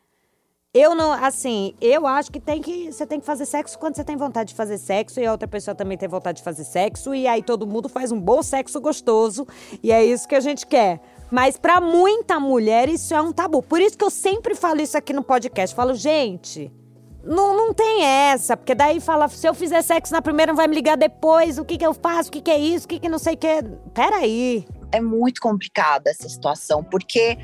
Eu 0.76 0.96
não, 0.96 1.14
assim, 1.14 1.76
eu 1.80 2.08
acho 2.08 2.32
que 2.32 2.40
tem 2.40 2.60
que 2.60 2.92
você 2.92 3.06
tem 3.06 3.20
que 3.20 3.26
fazer 3.28 3.46
sexo 3.46 3.78
quando 3.78 3.96
você 3.96 4.04
tem 4.04 4.18
vontade 4.18 4.50
de 4.50 4.56
fazer 4.56 4.80
sexo 4.80 5.20
e 5.20 5.26
a 5.28 5.32
outra 5.32 5.48
pessoa 5.48 5.76
também 5.76 5.96
tem 5.96 6.10
vontade 6.10 6.38
de 6.40 6.44
fazer 6.44 6.64
sexo 6.64 7.14
e 7.14 7.28
aí 7.28 7.44
todo 7.44 7.68
mundo 7.68 7.88
faz 7.88 8.12
um 8.12 8.20
bom 8.20 8.42
sexo 8.42 8.82
gostoso 8.82 9.48
e 9.84 9.92
é 9.92 10.04
isso 10.04 10.28
que 10.28 10.34
a 10.34 10.40
gente 10.40 10.66
quer. 10.66 11.00
Mas 11.30 11.58
para 11.58 11.80
muita 11.80 12.40
mulher 12.40 12.90
isso 12.90 13.14
é 13.14 13.22
um 13.22 13.32
tabu. 13.32 13.62
Por 13.62 13.80
isso 13.80 13.96
que 13.96 14.04
eu 14.04 14.10
sempre 14.10 14.56
falo 14.56 14.82
isso 14.82 14.98
aqui 14.98 15.14
no 15.14 15.22
podcast. 15.22 15.76
falo, 15.76 15.94
gente, 15.94 16.72
não, 17.24 17.56
não 17.56 17.72
tem 17.72 18.04
essa, 18.04 18.58
porque 18.58 18.74
daí 18.74 19.00
fala, 19.00 19.28
se 19.28 19.48
eu 19.48 19.54
fizer 19.54 19.84
sexo 19.84 20.12
na 20.12 20.24
primeira, 20.24 20.54
não 20.54 20.58
vai 20.58 20.68
me 20.68 20.74
ligar 20.74 20.98
depois, 20.98 21.60
o 21.60 21.66
que 21.66 21.78
que 21.78 21.86
eu 21.86 21.94
faço, 21.94 22.30
o 22.30 22.32
que 22.32 22.42
que 22.42 22.50
é 22.50 22.58
isso, 22.58 22.86
o 22.86 22.90
que 22.90 23.00
que 23.00 23.08
não 23.08 23.20
sei 23.20 23.36
o 23.36 23.38
que. 23.38 23.64
Peraí. 23.94 24.66
É 24.92 25.00
muito 25.00 25.40
complicada 25.40 26.10
essa 26.10 26.28
situação, 26.28 26.84
porque 26.84 27.38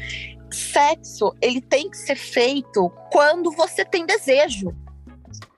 sexo, 0.55 1.33
ele 1.41 1.61
tem 1.61 1.89
que 1.89 1.97
ser 1.97 2.15
feito 2.15 2.89
quando 3.11 3.51
você 3.51 3.83
tem 3.85 4.05
desejo. 4.05 4.75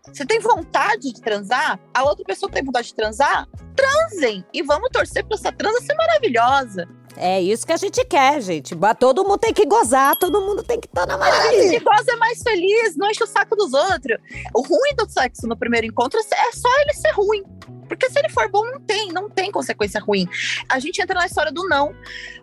Você 0.03 0.25
tem 0.25 0.39
vontade 0.39 1.13
de 1.13 1.21
transar? 1.21 1.79
A 1.93 2.03
outra 2.03 2.25
pessoa 2.25 2.51
tem 2.51 2.63
vontade 2.63 2.87
de 2.87 2.95
transar? 2.95 3.47
Transem! 3.75 4.45
E 4.53 4.61
vamos 4.61 4.89
torcer 4.91 5.25
para 5.25 5.35
essa 5.35 5.51
transa 5.51 5.81
ser 5.81 5.95
maravilhosa. 5.95 6.87
É 7.17 7.41
isso 7.41 7.65
que 7.65 7.73
a 7.73 7.77
gente 7.77 8.03
quer, 8.05 8.41
gente. 8.41 8.75
Todo 8.99 9.23
mundo 9.23 9.37
tem 9.37 9.53
que 9.53 9.65
gozar, 9.65 10.15
todo 10.15 10.41
mundo 10.41 10.63
tem 10.63 10.79
que 10.79 10.87
estar 10.87 11.05
na 11.05 11.17
maravilha. 11.17 11.69
Quem 11.69 11.79
goza 11.83 12.11
é 12.11 12.15
mais 12.15 12.41
feliz, 12.41 12.95
não 12.95 13.09
enche 13.09 13.23
o 13.23 13.27
saco 13.27 13.55
dos 13.55 13.73
outros. 13.73 14.17
O 14.53 14.61
ruim 14.61 14.95
do 14.97 15.09
sexo 15.09 15.47
no 15.47 15.57
primeiro 15.57 15.85
encontro 15.87 16.19
é 16.19 16.51
só 16.53 16.69
ele 16.81 16.93
ser 16.93 17.11
ruim. 17.11 17.43
Porque 17.87 18.09
se 18.09 18.19
ele 18.19 18.29
for 18.29 18.49
bom, 18.49 18.65
não 18.65 18.79
tem, 18.79 19.11
não 19.11 19.29
tem 19.29 19.51
consequência 19.51 19.99
ruim. 19.99 20.25
A 20.69 20.79
gente 20.79 21.01
entra 21.01 21.19
na 21.19 21.25
história 21.25 21.51
do 21.51 21.67
não. 21.67 21.93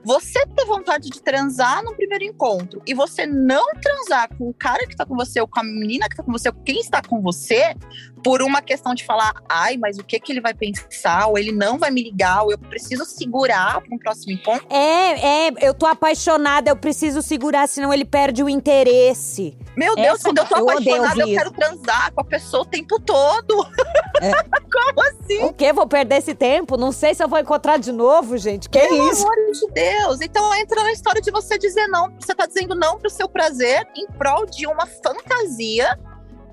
Você 0.04 0.44
ter 0.46 0.66
vontade 0.66 1.08
de 1.08 1.22
transar 1.22 1.82
no 1.82 1.94
primeiro 1.94 2.22
encontro 2.24 2.82
e 2.86 2.92
você 2.92 3.26
não 3.26 3.64
transar 3.80 4.28
com 4.36 4.50
o 4.50 4.54
cara 4.54 4.86
que 4.86 4.94
tá 4.94 5.06
com 5.06 5.16
você, 5.16 5.40
ou 5.40 5.48
com 5.48 5.60
a 5.60 5.62
menina 5.62 6.06
que 6.06 6.16
tá 6.16 6.22
com 6.22 6.30
você, 6.30 6.50
ou 6.50 6.54
quem 6.54 6.80
está 6.80 7.00
com 7.00 7.22
você, 7.22 7.74
por 8.22 8.42
uma 8.42 8.60
questão 8.60 8.94
de 8.94 9.06
falar, 9.06 9.42
ai, 9.48 9.78
mas 9.78 9.96
o 9.96 10.04
que 10.04 10.20
que 10.20 10.32
ele 10.32 10.40
vai 10.42 10.52
pensar, 10.52 11.28
ou 11.28 11.38
ele 11.38 11.50
não 11.50 11.78
vai 11.78 11.90
me 11.90 12.02
ligar, 12.02 12.42
ou 12.42 12.52
eu 12.52 12.58
preciso 12.58 13.06
segurar 13.06 13.80
para 13.80 13.94
um 13.94 13.98
próximo 13.98 14.32
encontro. 14.32 14.57
É, 14.68 15.48
é, 15.48 15.52
eu 15.60 15.74
tô 15.74 15.86
apaixonada, 15.86 16.70
eu 16.70 16.76
preciso 16.76 17.22
segurar, 17.22 17.68
senão 17.68 17.92
ele 17.92 18.04
perde 18.04 18.42
o 18.42 18.48
interesse. 18.48 19.56
Meu 19.76 19.94
Deus, 19.94 20.16
Essa, 20.16 20.24
quando 20.24 20.38
eu 20.38 20.46
tô 20.46 20.56
eu 20.56 20.70
apaixonada, 20.70 21.20
eu 21.20 21.26
quero 21.26 21.50
transar 21.52 22.12
com 22.12 22.20
a 22.20 22.24
pessoa 22.24 22.62
o 22.62 22.66
tempo 22.66 23.00
todo. 23.00 23.66
É. 24.20 24.32
Como 24.72 25.00
assim? 25.00 25.44
O 25.44 25.52
quê? 25.52 25.72
Vou 25.72 25.86
perder 25.86 26.16
esse 26.16 26.34
tempo? 26.34 26.76
Não 26.76 26.90
sei 26.90 27.14
se 27.14 27.22
eu 27.22 27.28
vou 27.28 27.38
encontrar 27.38 27.78
de 27.78 27.92
novo, 27.92 28.36
gente. 28.36 28.68
Que 28.68 28.80
Pelo 28.80 29.12
isso? 29.12 29.22
Pelo 29.22 29.32
amor 29.32 29.52
de 29.52 29.66
Deus. 29.72 30.20
Então 30.20 30.52
entra 30.56 30.82
na 30.82 30.90
história 30.90 31.22
de 31.22 31.30
você 31.30 31.56
dizer 31.56 31.86
não. 31.86 32.12
Você 32.18 32.34
tá 32.34 32.44
dizendo 32.44 32.74
não 32.74 32.98
pro 32.98 33.08
seu 33.08 33.28
prazer 33.28 33.86
em 33.96 34.08
prol 34.08 34.44
de 34.44 34.66
uma 34.66 34.86
fantasia 34.86 35.96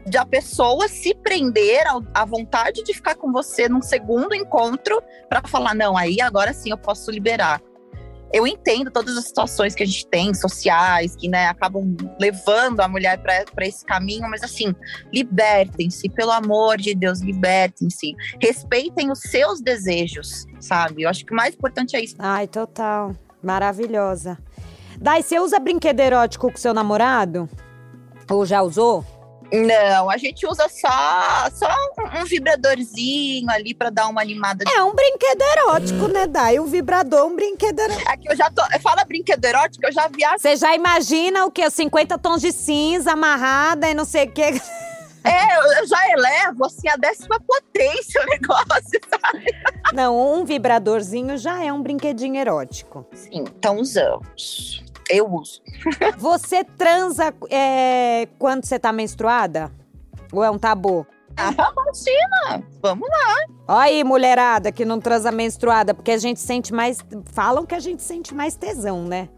de 0.06 0.18
a 0.18 0.26
pessoa 0.26 0.88
se 0.88 1.16
prender 1.16 1.84
à 2.14 2.24
vontade 2.24 2.84
de 2.84 2.94
ficar 2.94 3.16
com 3.16 3.32
você 3.32 3.68
num 3.68 3.82
segundo 3.82 4.36
encontro 4.36 5.02
para 5.28 5.42
falar 5.48 5.74
não, 5.74 5.98
aí 5.98 6.22
agora 6.22 6.54
sim 6.54 6.70
eu 6.70 6.78
posso 6.78 7.10
liberar 7.10 7.60
eu 8.34 8.46
entendo 8.46 8.92
todas 8.92 9.18
as 9.18 9.26
situações 9.26 9.74
que 9.76 9.84
a 9.84 9.86
gente 9.86 10.08
tem, 10.08 10.34
sociais, 10.34 11.16
que 11.16 11.28
né, 11.30 11.48
acabam 11.48 11.96
levando 12.20 12.82
a 12.82 12.88
mulher 12.88 13.18
para 13.22 13.66
esse 13.66 13.86
caminho, 13.86 14.30
mas 14.30 14.44
assim, 14.44 14.76
libertem-se, 15.14 16.10
pelo 16.10 16.32
amor 16.32 16.78
de 16.78 16.94
Deus, 16.94 17.22
libertem-se. 17.22 18.16
Respeitem 18.42 19.12
os 19.12 19.20
seus 19.20 19.62
desejos, 19.62 20.46
sabe? 20.60 21.04
Eu 21.04 21.10
acho 21.10 21.26
que 21.26 21.34
o 21.34 21.36
mais 21.36 21.56
importante 21.56 21.96
é 21.96 22.04
isso. 22.04 22.16
Ai, 22.20 22.48
total. 22.48 23.16
Maravilhosa. 23.42 24.38
Dai, 25.00 25.22
você 25.22 25.40
usa 25.40 25.60
brinquedo 25.60 26.00
erótico 26.00 26.52
com 26.52 26.58
seu 26.58 26.74
namorado? 26.74 27.50
Ou 28.30 28.46
já 28.46 28.62
usou? 28.62 29.06
Não, 29.52 30.10
a 30.10 30.18
gente 30.18 30.46
usa 30.46 30.68
só, 30.70 31.50
só 31.54 31.68
um, 31.68 32.22
um 32.22 32.26
vibradorzinho 32.26 33.50
ali 33.50 33.74
para 33.74 33.90
dar 33.90 34.08
uma 34.08 34.22
animada. 34.22 34.66
É 34.76 34.84
um 34.84 34.94
brinquedo 34.94 35.42
erótico, 35.42 36.08
né, 36.08 36.28
Dai? 36.28 36.60
Um 36.60 36.66
vibrador, 36.66 37.26
um 37.26 37.36
brinquedo 37.36 37.80
erótico. 37.80 38.12
É 38.12 38.18
que 38.18 38.32
eu 38.32 38.36
já 38.36 38.50
tô. 38.50 38.64
Fala 38.82 39.04
brinquedo 39.06 39.46
erótico, 39.46 39.86
eu 39.86 39.92
já 39.92 40.08
vi 40.08 40.24
a... 40.24 40.38
Você 40.38 40.56
já 40.56 40.76
imagina 40.76 41.46
o 41.46 41.52
quê? 41.52 41.66
Os 41.66 41.74
50 41.74 42.18
tons 42.18 42.42
de 42.42 42.52
cinza 42.52 43.12
amarrada 43.14 43.90
e 43.90 43.94
não 43.94 44.06
sei 44.06 44.26
o 44.26 44.32
quê. 44.32 44.54
É, 45.26 45.82
eu 45.82 45.88
já 45.88 46.08
elevo 46.12 46.66
assim 46.66 46.88
a 46.88 46.96
décima 46.98 47.40
potência 47.40 48.22
o 48.22 48.26
negócio, 48.28 49.00
sabe? 49.10 49.46
Não, 49.92 50.16
um 50.16 50.46
vibradorzinho 50.46 51.36
já 51.36 51.64
é 51.64 51.74
um 51.74 51.82
brinquedinho 51.82 52.36
erótico. 52.36 53.08
Sim, 53.12 53.44
então 53.58 53.80
usamos. 53.80 54.85
Eu 55.10 55.32
uso. 55.32 55.62
Você 56.18 56.64
transa 56.64 57.34
é, 57.50 58.28
quando 58.40 58.66
você 58.66 58.80
tá 58.80 58.92
menstruada? 58.92 59.72
Ou 60.32 60.44
é 60.44 60.50
um 60.50 60.58
tabu? 60.58 61.06
Ah, 61.38 61.52
imagina! 61.52 62.68
Vamos 62.82 63.08
lá. 63.10 63.36
Olha 63.68 63.82
aí, 63.82 64.04
mulherada 64.04 64.72
que 64.72 64.86
não 64.86 65.00
transa 65.00 65.32
menstruada, 65.32 65.94
porque 65.94 66.12
a 66.12 66.18
gente 66.18 66.40
sente 66.40 66.74
mais. 66.74 67.00
Falam 67.26 67.66
que 67.66 67.76
a 67.76 67.80
gente 67.80 68.02
sente 68.02 68.34
mais 68.34 68.56
tesão, 68.56 69.04
né? 69.04 69.30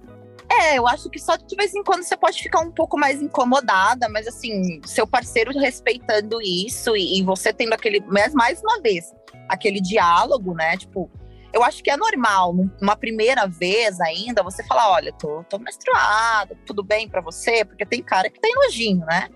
É, 0.50 0.78
eu 0.78 0.88
acho 0.88 1.10
que 1.10 1.20
só 1.20 1.36
de 1.36 1.56
vez 1.56 1.76
em 1.76 1.84
quando 1.84 2.04
você 2.04 2.16
pode 2.16 2.42
ficar 2.42 2.62
um 2.62 2.72
pouco 2.72 2.98
mais 2.98 3.22
incomodada, 3.22 4.08
mas 4.08 4.28
assim, 4.28 4.80
seu 4.86 5.06
parceiro 5.06 5.52
respeitando 5.52 6.42
isso 6.42 6.96
e, 6.96 7.20
e 7.20 7.24
você 7.24 7.52
tendo 7.52 7.74
aquele. 7.74 8.00
Mais, 8.02 8.34
mais 8.34 8.62
uma 8.62 8.80
vez, 8.80 9.14
aquele 9.50 9.82
diálogo, 9.82 10.54
né? 10.54 10.78
Tipo, 10.78 11.10
eu 11.58 11.64
acho 11.64 11.84
que 11.84 11.90
é 11.90 11.98
normal, 11.98 12.54
numa 12.80 12.96
primeira 12.96 13.48
vez 13.48 14.00
ainda, 14.00 14.44
você 14.44 14.64
falar, 14.64 14.92
olha, 14.92 15.12
tô, 15.12 15.44
tô 15.46 15.58
menstruada, 15.58 16.56
tudo 16.68 16.84
bem 16.84 17.10
para 17.10 17.20
você? 17.20 17.66
Porque 17.66 17.84
tem 17.84 18.04
cara 18.04 18.30
que 18.30 18.40
tem 18.40 18.54
nojinho, 18.54 19.04
né? 19.06 19.28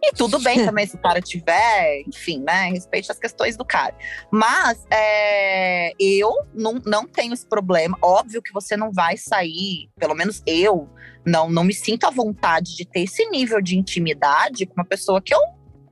E 0.00 0.12
tudo 0.12 0.38
bem 0.38 0.62
também 0.64 0.86
se 0.86 0.94
o 0.94 1.00
cara 1.00 1.20
tiver, 1.20 2.02
enfim, 2.06 2.40
né? 2.40 2.70
Respeite 2.70 3.10
as 3.10 3.18
questões 3.18 3.56
do 3.56 3.64
cara. 3.64 3.96
Mas 4.30 4.86
é, 4.92 5.92
eu 5.98 6.32
não, 6.54 6.80
não 6.86 7.04
tenho 7.04 7.34
esse 7.34 7.46
problema. 7.46 7.98
Óbvio 8.00 8.40
que 8.40 8.52
você 8.52 8.76
não 8.76 8.92
vai 8.92 9.16
sair, 9.16 9.90
pelo 9.98 10.14
menos 10.14 10.44
eu, 10.46 10.88
não, 11.26 11.50
não 11.50 11.64
me 11.64 11.74
sinto 11.74 12.04
à 12.04 12.10
vontade 12.10 12.76
de 12.76 12.84
ter 12.84 13.00
esse 13.00 13.28
nível 13.28 13.60
de 13.60 13.76
intimidade 13.76 14.66
com 14.66 14.74
uma 14.74 14.86
pessoa 14.86 15.20
que 15.20 15.34
eu 15.34 15.40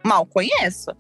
mal 0.05 0.27
conheço. 0.27 0.91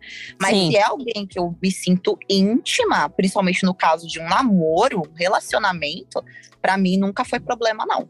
Mas 0.41 0.51
Sim. 0.51 0.71
se 0.71 0.77
é 0.77 0.83
alguém 0.83 1.27
que 1.27 1.39
eu 1.39 1.55
me 1.63 1.71
sinto 1.71 2.19
íntima, 2.29 3.09
principalmente 3.11 3.65
no 3.65 3.75
caso 3.75 4.09
de 4.09 4.19
um 4.19 4.29
namoro, 4.29 5.03
um 5.03 5.15
relacionamento, 5.15 6.25
para 6.63 6.77
mim 6.79 6.97
nunca 6.97 7.25
foi 7.25 7.39
problema, 7.39 7.85
não. 7.87 8.09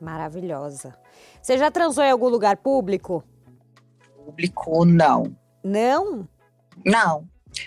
Maravilhosa. 0.00 0.94
Você 1.40 1.56
já 1.56 1.70
transou 1.70 2.04
em 2.04 2.10
algum 2.10 2.28
lugar 2.28 2.58
público? 2.58 3.24
Público, 4.14 4.84
não. 4.84 5.34
Não? 5.64 6.28
Não. 6.84 7.26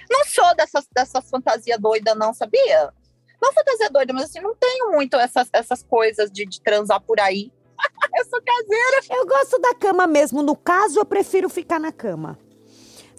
Não 0.10 0.26
sou 0.26 0.56
dessas, 0.56 0.88
dessas 0.94 1.28
fantasias 1.30 1.80
doidas, 1.80 2.16
não, 2.16 2.34
sabia? 2.34 2.94
Não 3.42 3.54
fantasia 3.54 3.90
doida, 3.90 4.14
mas 4.14 4.26
assim, 4.26 4.42
não 4.42 4.54
tenho 4.54 4.92
muito 4.92 5.16
essas, 5.18 5.50
essas 5.52 5.82
coisas 5.82 6.30
de, 6.30 6.46
de 6.46 6.62
transar 6.62 7.02
por 7.02 7.20
aí. 7.20 7.52
eu 8.16 8.26
sou 8.26 8.42
caseira. 8.42 9.02
Eu 9.10 9.26
gosto 9.26 9.58
da 9.60 9.74
cama 9.74 10.06
mesmo. 10.06 10.44
No 10.44 10.56
caso, 10.56 11.00
eu 11.00 11.06
prefiro 11.06 11.50
ficar 11.50 11.80
na 11.80 11.92
cama. 11.92 12.38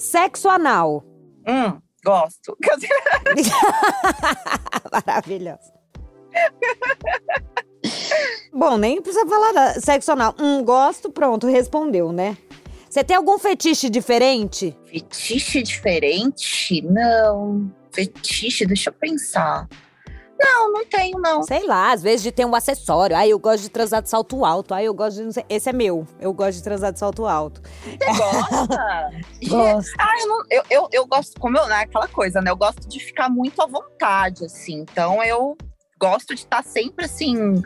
Sexo 0.00 0.48
anal. 0.48 1.04
Hum, 1.46 1.78
gosto. 2.02 2.56
Maravilhoso. 4.90 5.70
Bom, 8.50 8.78
nem 8.78 9.02
precisa 9.02 9.26
falar 9.26 9.52
da 9.52 9.74
sexo 9.78 10.12
anal. 10.12 10.34
Hum, 10.38 10.64
gosto, 10.64 11.10
pronto, 11.10 11.46
respondeu, 11.46 12.12
né? 12.12 12.34
Você 12.88 13.04
tem 13.04 13.14
algum 13.14 13.38
fetiche 13.38 13.90
diferente? 13.90 14.74
Fetiche 14.86 15.62
diferente? 15.62 16.80
Não. 16.80 17.70
Fetiche, 17.92 18.64
deixa 18.64 18.88
eu 18.88 18.94
pensar. 18.94 19.68
Não, 20.42 20.72
não 20.72 20.84
tenho, 20.86 21.18
não. 21.18 21.42
Sei 21.42 21.66
lá, 21.66 21.92
às 21.92 22.02
vezes 22.02 22.22
de 22.22 22.32
ter 22.32 22.46
um 22.46 22.54
acessório. 22.54 23.14
Aí 23.14 23.30
eu 23.30 23.38
gosto 23.38 23.62
de 23.62 23.68
transar 23.68 24.02
de 24.02 24.08
salto 24.08 24.44
alto. 24.44 24.72
Aí 24.72 24.86
eu 24.86 24.94
gosto 24.94 25.18
de. 25.18 25.24
Não 25.24 25.32
sei, 25.32 25.44
esse 25.48 25.68
é 25.68 25.72
meu. 25.72 26.06
Eu 26.18 26.32
gosto 26.32 26.56
de 26.58 26.62
transar 26.62 26.92
de 26.92 26.98
salto 26.98 27.26
alto. 27.26 27.60
Você 27.84 27.96
gosta? 28.16 29.10
gosto. 29.48 29.92
Ah, 29.98 30.14
eu, 30.18 30.28
não, 30.28 30.42
eu, 30.50 30.62
eu, 30.70 30.88
eu 30.92 31.06
gosto, 31.06 31.38
como 31.38 31.58
eu, 31.58 31.66
né? 31.66 31.80
Aquela 31.82 32.08
coisa, 32.08 32.40
né? 32.40 32.50
Eu 32.50 32.56
gosto 32.56 32.88
de 32.88 32.98
ficar 32.98 33.28
muito 33.28 33.60
à 33.60 33.66
vontade, 33.66 34.46
assim. 34.46 34.80
Então 34.80 35.22
eu 35.22 35.56
gosto 36.00 36.34
de 36.34 36.40
estar 36.40 36.64
sempre 36.64 37.04
assim. 37.04 37.62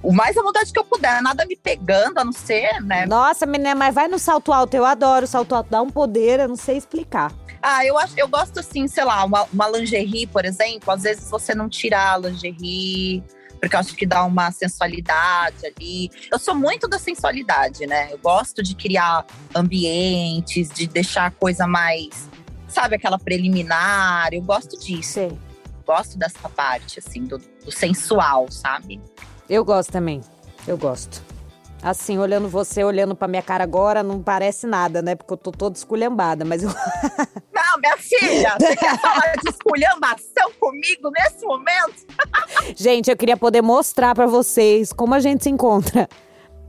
O 0.00 0.12
mais 0.12 0.36
à 0.36 0.42
vontade 0.42 0.72
que 0.72 0.78
eu 0.78 0.84
puder, 0.84 1.20
nada 1.20 1.44
me 1.44 1.56
pegando, 1.56 2.18
a 2.18 2.24
não 2.24 2.32
ser, 2.32 2.80
né? 2.82 3.06
Nossa, 3.06 3.44
menina, 3.44 3.74
mas 3.74 3.94
vai 3.94 4.06
no 4.06 4.18
salto 4.18 4.52
alto. 4.52 4.74
Eu 4.74 4.84
adoro 4.84 5.24
o 5.24 5.28
salto 5.28 5.54
alto, 5.54 5.70
dá 5.70 5.82
um 5.82 5.90
poder, 5.90 6.38
eu 6.40 6.48
não 6.48 6.56
sei 6.56 6.76
explicar. 6.76 7.32
Ah, 7.62 7.86
eu 7.86 7.96
acho, 7.96 8.14
eu 8.16 8.26
gosto 8.26 8.58
assim, 8.58 8.88
sei 8.88 9.04
lá, 9.04 9.24
uma, 9.24 9.46
uma 9.52 9.68
lingerie, 9.68 10.26
por 10.26 10.44
exemplo, 10.44 10.90
às 10.90 11.04
vezes 11.04 11.30
você 11.30 11.54
não 11.54 11.68
tira 11.68 12.12
a 12.12 12.18
lingerie, 12.18 13.22
porque 13.60 13.76
eu 13.76 13.80
acho 13.80 13.94
que 13.94 14.04
dá 14.04 14.24
uma 14.24 14.50
sensualidade 14.50 15.64
ali. 15.64 16.10
Eu 16.32 16.38
sou 16.40 16.52
muito 16.52 16.88
da 16.88 16.98
sensualidade, 16.98 17.86
né? 17.86 18.12
Eu 18.12 18.18
gosto 18.18 18.60
de 18.60 18.74
criar 18.74 19.24
ambientes, 19.54 20.68
de 20.70 20.88
deixar 20.88 21.26
a 21.26 21.30
coisa 21.30 21.64
mais, 21.64 22.28
sabe, 22.66 22.96
aquela 22.96 23.20
preliminar. 23.20 24.34
Eu 24.34 24.42
gosto 24.42 24.76
disso. 24.76 25.12
Sim. 25.12 25.38
Gosto 25.86 26.18
dessa 26.18 26.48
parte, 26.48 26.98
assim, 26.98 27.24
do, 27.24 27.38
do 27.38 27.70
sensual, 27.70 28.50
sabe? 28.50 29.00
Eu 29.48 29.64
gosto 29.64 29.92
também. 29.92 30.20
Eu 30.66 30.76
gosto. 30.76 31.22
Assim, 31.82 32.16
olhando 32.16 32.48
você, 32.48 32.84
olhando 32.84 33.16
pra 33.16 33.26
minha 33.26 33.42
cara 33.42 33.64
agora, 33.64 34.04
não 34.04 34.22
parece 34.22 34.68
nada, 34.68 35.02
né? 35.02 35.16
Porque 35.16 35.32
eu 35.32 35.36
tô 35.36 35.50
toda 35.50 35.76
esculhambada, 35.76 36.44
mas 36.44 36.62
eu. 36.62 36.70
Não, 37.52 37.78
minha 37.80 37.96
filha, 37.96 38.54
você 38.60 38.76
quer 38.76 38.98
falar 39.00 39.32
de 39.42 39.50
esculhambação 39.50 40.52
comigo 40.60 41.10
nesse 41.10 41.44
momento? 41.44 42.06
Gente, 42.76 43.10
eu 43.10 43.16
queria 43.16 43.36
poder 43.36 43.62
mostrar 43.62 44.14
para 44.14 44.26
vocês 44.26 44.92
como 44.92 45.14
a 45.14 45.20
gente 45.20 45.42
se 45.44 45.50
encontra. 45.50 46.08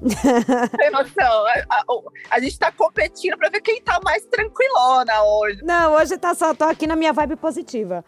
Tem 0.77 0.91
noção? 0.91 1.45
A, 1.47 1.63
a, 1.69 1.83
a, 2.31 2.39
gente 2.39 2.57
tá 2.57 2.71
competindo 2.71 3.37
pra 3.37 3.49
ver 3.49 3.61
quem 3.61 3.81
tá 3.81 3.99
mais 4.03 4.25
tranquilona 4.25 5.23
hoje. 5.23 5.63
Não, 5.63 5.93
hoje 5.93 6.17
tá 6.17 6.33
só, 6.33 6.53
tô 6.53 6.65
aqui 6.65 6.87
na 6.87 6.95
minha 6.95 7.13
vibe 7.13 7.35
positiva. 7.35 8.03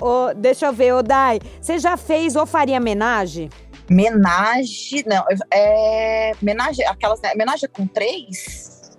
Oh, 0.00 0.34
deixa 0.34 0.66
eu 0.66 0.72
ver, 0.72 0.92
Odai, 0.94 1.40
você 1.60 1.78
já 1.78 1.96
fez 1.96 2.34
ou 2.36 2.44
faria 2.44 2.78
homenagem? 2.78 3.48
Menage, 3.88 5.04
não, 5.06 5.24
é. 5.50 6.32
Menage, 6.40 6.82
aquelas. 6.84 7.20
Né, 7.20 7.34
menage 7.34 7.68
com 7.68 7.86
três? 7.86 8.92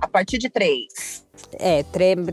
A 0.00 0.08
partir 0.08 0.38
de 0.38 0.48
três. 0.48 1.26
É, 1.58 1.82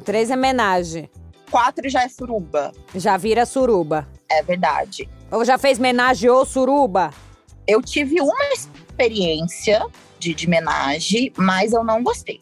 três 0.04 0.32
é 0.32 0.36
menage. 0.36 1.10
Quatro 1.52 1.90
já 1.90 2.04
é 2.04 2.10
suruba. 2.10 2.72
Já 2.96 3.18
vira 3.18 3.46
suruba. 3.46 4.08
É 4.30 4.42
verdade. 4.44 5.10
Ou 5.32 5.44
já 5.44 5.58
fez 5.58 5.80
menage 5.80 6.30
ou 6.30 6.46
suruba? 6.46 7.12
Eu 7.68 7.82
tive 7.82 8.22
uma 8.22 8.54
experiência 8.54 9.86
de, 10.18 10.34
de 10.34 10.48
menage, 10.50 11.32
mas 11.38 11.74
eu 11.74 11.84
não 11.84 12.04
gostei. 12.04 12.40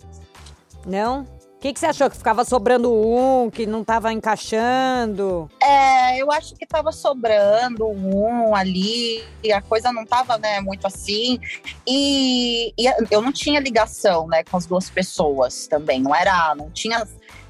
Não? 0.86 1.26
O 1.58 1.60
que, 1.60 1.74
que 1.74 1.80
você 1.80 1.88
achou? 1.88 2.08
Que 2.08 2.16
ficava 2.16 2.46
sobrando 2.46 2.94
um, 2.94 3.50
que 3.50 3.66
não 3.66 3.82
estava 3.82 4.14
encaixando? 4.14 5.50
É, 5.60 6.22
eu 6.22 6.32
acho 6.32 6.54
que 6.56 6.64
estava 6.64 6.92
sobrando 6.92 7.88
um 7.88 8.56
ali, 8.56 9.24
a 9.52 9.60
coisa 9.60 9.92
não 9.92 10.04
estava 10.04 10.38
né, 10.38 10.62
muito 10.62 10.86
assim. 10.86 11.40
E, 11.86 12.72
e, 12.78 12.86
eu 13.10 13.24
não 13.24 13.32
tinha 13.32 13.60
ligação 13.60 14.28
né, 14.28 14.44
com 14.44 14.56
as 14.56 14.68
duas 14.68 14.88
pessoas 14.88 15.66
também. 15.66 16.00
Não 16.00 16.14
era, 16.14 16.54
não 16.54 16.70
tinha 16.70 17.08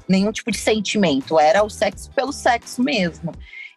nenhum 0.08 0.32
tipo 0.32 0.50
de 0.50 0.58
sentimento, 0.58 1.38
era 1.38 1.62
o 1.62 1.68
sexo 1.68 2.10
pelo 2.12 2.32
sexo 2.32 2.82
mesmo. 2.82 3.34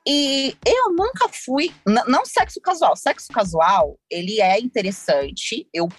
E 0.07 0.55
eu 0.65 0.93
nunca 0.93 1.27
fui, 1.29 1.73
não 2.07 2.25
sexo 2.25 2.61
casual, 2.61 2.95
sexo 2.95 3.27
casual, 3.33 3.99
ele 4.09 4.41
é 4.41 4.59
interessante, 4.59 5.67
eu 5.71 5.89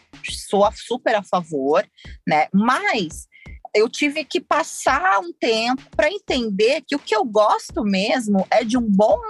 sou 0.49 0.67
super 0.73 1.15
a 1.15 1.23
favor, 1.23 1.87
né? 2.27 2.49
Mas 2.53 3.29
eu 3.75 3.89
tive 3.89 4.25
que 4.25 4.41
passar 4.41 5.21
um 5.21 5.33
tempo 5.33 5.83
para 5.97 6.11
entender 6.11 6.83
que 6.87 6.95
o 6.95 6.99
que 6.99 7.15
eu 7.15 7.25
gosto 7.25 7.83
mesmo 7.83 8.47
é 8.51 8.65
de 8.65 8.77
um 8.77 8.87
bom, 8.87 9.21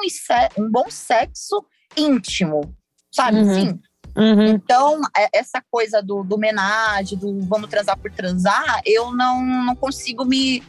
um 0.58 0.70
bom 0.70 0.90
sexo 0.90 1.64
íntimo, 1.96 2.74
sabe? 3.10 3.38
Uhum. 3.38 3.50
Assim? 3.50 3.80
Uhum. 4.16 4.46
Então, 4.46 5.00
é, 5.16 5.28
essa 5.32 5.62
coisa 5.70 6.02
do, 6.02 6.22
do 6.22 6.34
homenagem, 6.34 7.16
do 7.16 7.40
vamos 7.42 7.70
transar 7.70 7.96
por 7.98 8.10
transar, 8.10 8.82
eu 8.84 9.12
não, 9.12 9.42
não 9.42 9.74
consigo 9.74 10.24
me 10.24 10.62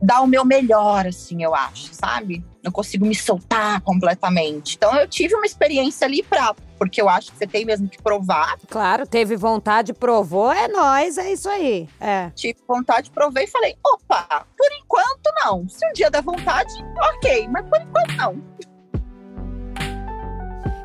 dar 0.00 0.20
o 0.20 0.26
meu 0.26 0.44
melhor, 0.44 1.06
assim, 1.06 1.42
eu 1.42 1.54
acho, 1.54 1.92
sabe? 1.94 2.44
Não 2.62 2.70
consigo 2.70 3.06
me 3.06 3.14
soltar 3.14 3.80
completamente. 3.80 4.76
Então, 4.76 4.94
eu 4.96 5.08
tive 5.08 5.34
uma 5.34 5.46
experiência 5.46 6.06
ali 6.06 6.22
pra. 6.22 6.54
Porque 6.78 7.00
eu 7.00 7.08
acho 7.08 7.32
que 7.32 7.38
você 7.38 7.46
tem 7.46 7.64
mesmo 7.64 7.88
que 7.88 8.00
provar. 8.02 8.56
Claro, 8.68 9.06
teve 9.06 9.36
vontade, 9.36 9.92
provou, 9.92 10.52
é 10.52 10.68
nós, 10.68 11.18
é 11.18 11.32
isso 11.32 11.48
aí. 11.48 11.88
É. 12.00 12.30
Tive 12.30 12.58
vontade, 12.66 13.10
provei 13.10 13.44
e 13.44 13.48
falei: 13.48 13.76
opa, 13.84 14.46
por 14.56 14.68
enquanto 14.80 15.32
não. 15.44 15.68
Se 15.68 15.86
um 15.88 15.92
dia 15.92 16.10
der 16.10 16.22
vontade, 16.22 16.74
ok, 17.14 17.48
mas 17.48 17.68
por 17.68 17.80
enquanto 17.80 18.16
não. 18.16 18.42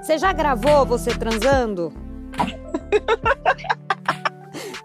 Você 0.02 0.18
já 0.18 0.34
gravou 0.34 0.86
você 0.86 1.12
transando? 1.12 1.94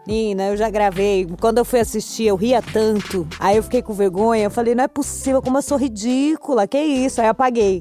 Nina, 0.06 0.48
eu 0.48 0.56
já 0.56 0.68
gravei. 0.68 1.26
Quando 1.40 1.58
eu 1.58 1.64
fui 1.64 1.80
assistir, 1.80 2.26
eu 2.26 2.36
ria 2.36 2.60
tanto. 2.60 3.26
Aí 3.40 3.56
eu 3.56 3.62
fiquei 3.62 3.80
com 3.80 3.94
vergonha. 3.94 4.44
Eu 4.44 4.50
falei, 4.50 4.74
não 4.74 4.84
é 4.84 4.88
possível, 4.88 5.40
como 5.40 5.56
eu 5.56 5.62
sou 5.62 5.78
ridícula. 5.78 6.66
Que 6.66 6.78
isso? 6.78 7.20
Aí 7.20 7.26
eu 7.26 7.30
apaguei. 7.30 7.80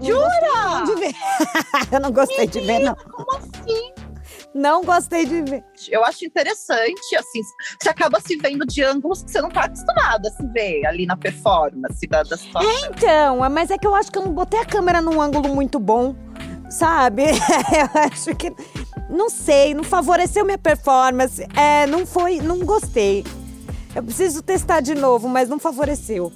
Jura? 0.00 0.84
De 0.84 0.94
ver. 0.96 1.14
eu 1.92 2.00
não 2.00 2.12
gostei 2.12 2.46
de 2.46 2.60
ver, 2.60 2.80
não. 2.80 2.94
Como 2.94 3.36
assim? 3.36 3.92
Não 4.54 4.82
gostei 4.82 5.26
de 5.26 5.42
ver. 5.42 5.62
Eu 5.88 6.04
acho 6.04 6.24
interessante, 6.24 7.14
assim, 7.16 7.40
você 7.80 7.88
acaba 7.88 8.20
se 8.20 8.36
vendo 8.36 8.66
de 8.66 8.82
ângulos 8.82 9.22
que 9.22 9.30
você 9.30 9.40
não 9.40 9.50
tá 9.50 9.62
acostumada 9.62 10.28
a 10.28 10.32
se 10.32 10.46
ver 10.48 10.86
ali 10.86 11.06
na 11.06 11.16
performance 11.16 12.06
da, 12.06 12.22
da 12.22 12.36
situação. 12.36 12.70
Então, 12.86 13.50
mas 13.50 13.70
é 13.70 13.78
que 13.78 13.86
eu 13.86 13.94
acho 13.94 14.10
que 14.10 14.18
eu 14.18 14.24
não 14.24 14.32
botei 14.32 14.58
a 14.58 14.64
câmera 14.64 15.00
num 15.02 15.20
ângulo 15.20 15.54
muito 15.54 15.78
bom, 15.78 16.14
sabe? 16.70 17.24
eu 17.30 18.00
acho 18.02 18.34
que. 18.34 18.52
Não 19.10 19.30
sei, 19.30 19.74
não 19.74 19.84
favoreceu 19.84 20.44
minha 20.44 20.58
performance. 20.58 21.46
É, 21.56 21.86
não 21.86 22.04
foi. 22.04 22.40
Não 22.40 22.58
gostei. 22.58 23.24
Eu 23.94 24.02
preciso 24.02 24.42
testar 24.42 24.80
de 24.80 24.94
novo, 24.94 25.28
mas 25.28 25.48
não 25.48 25.58
favoreceu. 25.58 26.32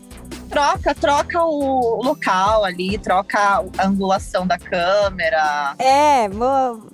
Troca, 0.52 0.94
troca 0.94 1.42
o 1.42 2.02
local 2.02 2.62
ali, 2.62 2.98
troca 2.98 3.64
a 3.78 3.86
angulação 3.86 4.46
da 4.46 4.58
câmera. 4.58 5.74
É, 5.78 6.28
vou 6.28 6.90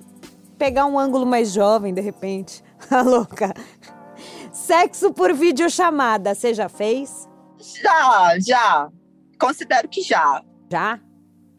pegar 0.57 0.87
um 0.87 0.97
ângulo 0.97 1.27
mais 1.27 1.53
jovem 1.53 1.93
de 1.93 2.01
repente. 2.01 2.63
A 2.89 3.03
louca. 3.03 3.53
Sexo 4.53 5.13
por 5.13 5.35
videochamada, 5.35 6.37
você 6.37 6.55
já 6.55 6.69
fez? 6.69 7.29
Já, 7.59 8.39
já. 8.39 8.89
Considero 9.41 9.89
que 9.89 10.03
já. 10.03 10.41
Já? 10.71 11.01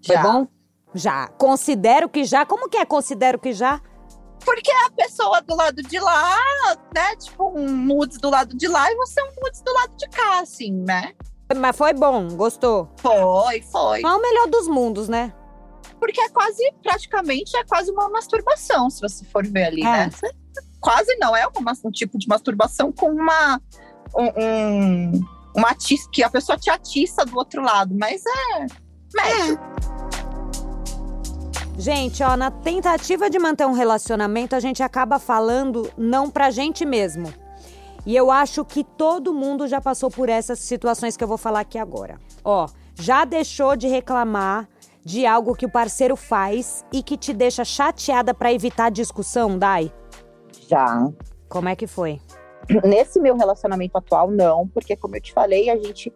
Foi 0.06 0.16
Já. 0.16 0.24
bom? 0.24 0.48
Já. 0.96 1.28
Considero 1.28 2.08
que 2.08 2.24
já. 2.24 2.46
Como 2.46 2.70
que 2.70 2.78
é 2.78 2.86
considero 2.86 3.38
que 3.38 3.52
já? 3.52 3.82
Porque 4.46 4.72
a 4.72 4.92
pessoa 4.92 5.42
do 5.42 5.54
lado 5.54 5.84
de 5.84 6.00
lá, 6.00 6.38
né? 6.96 7.14
Tipo, 7.18 7.52
um 7.60 7.70
nudes 7.70 8.18
do 8.20 8.30
lado 8.30 8.56
de 8.56 8.70
lá 8.70 8.90
e 8.90 8.96
você 8.96 9.22
um 9.22 9.44
nudes 9.44 9.62
do 9.62 9.74
lado 9.74 9.98
de 9.98 10.08
cá, 10.08 10.40
assim, 10.40 10.72
né? 10.72 11.14
Mas 11.58 11.76
foi 11.76 11.94
bom, 11.94 12.28
gostou. 12.36 12.90
Foi, 12.98 13.62
foi. 13.64 14.02
Não 14.02 14.12
é 14.12 14.16
o 14.18 14.22
melhor 14.22 14.48
dos 14.48 14.68
mundos, 14.68 15.10
né? 15.10 15.34
Porque 16.00 16.22
é 16.22 16.30
quase, 16.30 16.64
praticamente, 16.84 17.58
é 17.58 17.64
quase 17.64 17.92
uma 17.92 18.08
masturbação, 18.10 18.90
se 18.90 19.02
você 19.02 19.26
for 19.26 19.46
ver 19.46 19.66
ali, 19.66 19.82
É. 19.82 19.86
né? 20.06 20.10
Quase 20.80 21.14
não, 21.18 21.36
é 21.36 21.46
uma, 21.58 21.74
um 21.84 21.92
tipo 21.92 22.18
de 22.18 22.28
masturbação 22.28 22.92
com 22.92 23.10
uma. 23.12 23.60
Um, 24.16 24.30
um- 24.44 25.40
uma 25.56 25.72
atiça, 25.72 26.08
que 26.14 26.24
a 26.24 26.30
pessoa 26.30 26.58
te 26.58 26.70
atiça 26.70 27.26
do 27.26 27.36
outro 27.36 27.62
lado, 27.62 27.94
mas 28.00 28.22
é. 28.26 28.66
médio. 29.14 29.60
Gente, 31.78 32.22
ó, 32.24 32.36
na 32.36 32.52
tentativa 32.52 33.30
de 33.30 33.40
manter 33.40 33.66
um 33.66 33.72
relacionamento, 33.74 34.56
a 34.56 34.60
gente 34.60 34.84
acaba 34.84 35.18
falando 35.18 35.90
não 35.98 36.30
pra 36.30 36.52
gente 36.52 36.86
mesmo. 36.86 37.34
E 38.06 38.16
eu 38.16 38.32
acho 38.32 38.64
que 38.66 38.84
todo 38.84 39.34
mundo 39.34 39.68
já 39.68 39.82
passou 39.82 40.10
por 40.10 40.30
essas 40.30 40.60
situações 40.60 41.18
que 41.18 41.24
eu 41.24 41.28
vou 41.28 41.38
falar 41.38 41.62
aqui 41.62 41.78
agora. 41.78 42.20
Ó, 42.44 42.68
já 42.96 43.26
deixou 43.26 43.76
de 43.76 43.88
reclamar 43.88 44.68
de 45.04 45.26
algo 45.26 45.56
que 45.56 45.66
o 45.66 45.72
parceiro 45.72 46.16
faz 46.16 46.86
e 46.92 47.02
que 47.02 47.18
te 47.18 47.34
deixa 47.34 47.64
chateada 47.64 48.34
pra 48.34 48.54
evitar 48.54 48.90
discussão, 48.90 49.58
Dai? 49.58 49.92
Já. 50.68 51.10
Como 51.48 51.70
é 51.70 51.76
que 51.76 51.88
foi? 51.88 52.22
Nesse 52.84 53.20
meu 53.20 53.36
relacionamento 53.36 53.98
atual, 53.98 54.30
não, 54.30 54.68
porque, 54.68 54.96
como 54.96 55.16
eu 55.16 55.22
te 55.22 55.34
falei, 55.34 55.70
a 55.70 55.78
gente. 55.78 56.14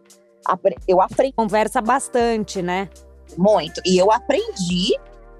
Eu 0.86 1.00
aprendi 1.00 1.32
Conversa 1.32 1.80
bastante, 1.80 2.60
né? 2.60 2.90
muito. 3.38 3.80
E 3.84 3.96
eu 3.98 4.12
aprendi 4.12 4.94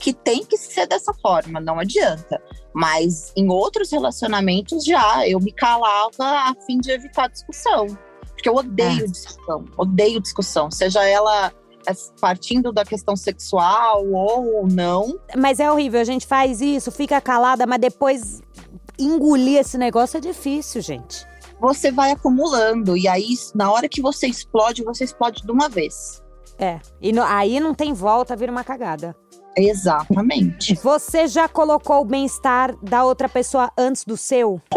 que 0.05 0.13
tem 0.13 0.45
que 0.45 0.59
ser 0.59 0.87
dessa 0.87 1.15
forma, 1.15 1.59
não 1.61 1.79
adianta. 1.81 2.39
Mas 2.75 3.33
em 3.35 3.49
outros 3.51 3.91
relacionamentos 3.91 4.85
já, 4.85 5.27
eu 5.27 5.41
me 5.41 5.51
calava 5.51 6.13
a 6.21 6.55
fim 6.67 6.79
de 6.79 6.91
evitar 6.91 7.29
discussão. 7.31 7.87
Porque 8.29 8.47
eu 8.51 8.55
odeio 8.55 9.11
discussão, 9.11 9.65
odeio 9.79 10.21
discussão, 10.21 10.71
seja 10.71 11.03
ela 11.09 11.51
é, 11.89 11.93
partindo 12.21 12.71
da 12.71 12.85
questão 12.85 13.17
sexual 13.17 14.05
ou 14.13 14.67
não. 14.67 15.19
Mas 15.35 15.59
é 15.59 15.71
horrível, 15.73 15.99
a 16.03 16.05
gente 16.05 16.27
faz 16.27 16.61
isso, 16.61 16.93
fica 16.93 17.19
calada, 17.19 17.67
mas 17.67 17.81
depois 17.81 18.43
engolir 18.99 19.59
esse 19.61 19.79
negócio 19.79 20.19
é 20.19 20.21
difícil, 20.21 20.83
gente. 20.83 21.27
Você 21.61 21.91
vai 21.91 22.11
acumulando, 22.11 22.95
e 22.95 23.09
aí, 23.09 23.29
na 23.55 23.73
hora 23.73 23.89
que 23.89 24.03
você 24.03 24.27
explode, 24.27 24.83
você 24.85 25.05
explode 25.05 25.43
de 25.43 25.51
uma 25.51 25.69
vez. 25.69 26.23
É. 26.59 26.79
E 27.01 27.11
no- 27.13 27.23
aí 27.23 27.59
não 27.59 27.73
tem 27.75 27.93
volta, 27.95 28.37
vira 28.37 28.53
uma 28.53 28.63
cagada. 28.63 29.17
Exatamente. 29.57 30.75
Você 30.77 31.27
já 31.29 31.49
colocou 31.49 32.01
o 32.01 32.05
bem-estar 32.05 32.75
da 32.83 33.05
outra 33.05 33.29
pessoa 33.29 33.71
antes 33.79 34.05
do 34.05 34.17
seu? 34.17 34.61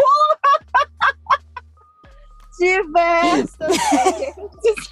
Diversas 2.58 3.76
vezes. 3.90 4.88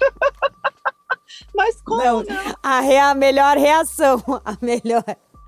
Mas 1.55 1.81
como 1.81 2.03
Não. 2.03 2.23
A, 2.63 2.79
rea- 2.79 3.09
a 3.09 3.15
melhor 3.15 3.57
reação. 3.57 4.21
A 4.45 4.57
melhor. 4.61 5.03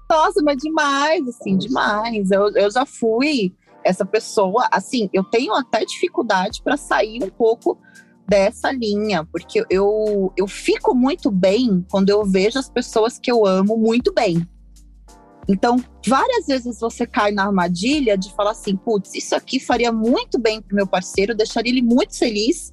Nossa, 0.09 0.41
mas 0.43 0.57
demais, 0.57 1.27
assim, 1.27 1.57
demais. 1.57 2.31
Eu, 2.31 2.49
eu 2.55 2.71
já 2.71 2.85
fui 2.85 3.53
essa 3.83 4.03
pessoa, 4.05 4.67
assim, 4.71 5.09
eu 5.13 5.23
tenho 5.23 5.53
até 5.53 5.85
dificuldade 5.85 6.61
para 6.63 6.75
sair 6.75 7.23
um 7.23 7.29
pouco 7.29 7.77
dessa 8.29 8.71
linha, 8.71 9.25
porque 9.25 9.65
eu, 9.69 10.31
eu 10.37 10.47
fico 10.47 10.93
muito 10.93 11.31
bem 11.31 11.85
quando 11.89 12.09
eu 12.09 12.23
vejo 12.23 12.59
as 12.59 12.69
pessoas 12.69 13.17
que 13.17 13.31
eu 13.31 13.45
amo 13.45 13.75
muito 13.75 14.13
bem. 14.13 14.47
Então, 15.47 15.83
várias 16.07 16.45
vezes 16.45 16.79
você 16.79 17.07
cai 17.07 17.31
na 17.31 17.45
armadilha 17.45 18.15
de 18.15 18.31
falar 18.35 18.51
assim: 18.51 18.75
putz, 18.75 19.15
isso 19.15 19.35
aqui 19.35 19.59
faria 19.59 19.91
muito 19.91 20.39
bem 20.39 20.61
pro 20.61 20.75
meu 20.75 20.85
parceiro, 20.85 21.35
deixaria 21.35 21.71
ele 21.71 21.81
muito 21.81 22.17
feliz, 22.17 22.71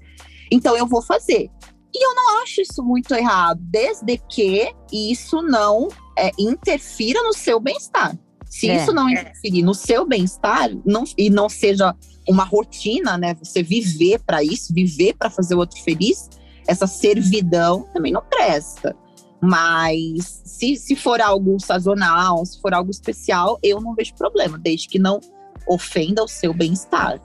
então 0.53 0.77
eu 0.77 0.87
vou 0.87 1.01
fazer. 1.01 1.51
E 1.95 2.05
eu 2.05 2.14
não 2.14 2.42
acho 2.42 2.61
isso 2.61 2.83
muito 2.83 3.14
errado, 3.14 3.59
desde 3.62 4.19
que 4.29 4.71
isso 4.92 5.40
não 5.40 5.88
é, 6.19 6.31
interfira 6.38 7.23
no 7.23 7.33
seu 7.33 7.59
bem-estar. 7.59 8.14
Se 8.49 8.69
É. 8.71 8.77
isso 8.77 8.93
não 8.93 9.09
interferir 9.11 9.63
no 9.63 9.75
seu 9.75 10.07
bem-estar 10.07 10.71
não- 10.85 11.05
e 11.19 11.29
não 11.29 11.49
seja 11.49 11.95
uma 12.29 12.45
rotina, 12.45 13.19
né? 13.19 13.35
Você 13.43 13.63
viver 13.63 14.21
para 14.25 14.43
isso, 14.43 14.73
viver 14.73 15.15
para 15.15 15.29
fazer 15.31 15.55
o 15.55 15.59
outro 15.59 15.81
feliz, 15.83 16.29
essa 16.67 16.87
servidão 16.87 17.83
também 17.93 18.13
não 18.13 18.23
presta. 18.23 18.97
Mas 19.43 20.43
se, 20.45 20.77
se 20.77 20.97
for 20.97 21.21
algo 21.21 21.61
sazonal, 21.61 22.45
se 22.47 22.61
for 22.61 22.73
algo 22.73 22.91
especial, 22.91 23.59
eu 23.63 23.81
não 23.81 23.95
vejo 23.95 24.15
problema, 24.15 24.59
desde 24.59 24.89
que 24.89 24.99
não 24.99 25.21
ofenda 25.69 26.25
o 26.25 26.29
seu 26.29 26.55
bem-estar. 26.55 27.21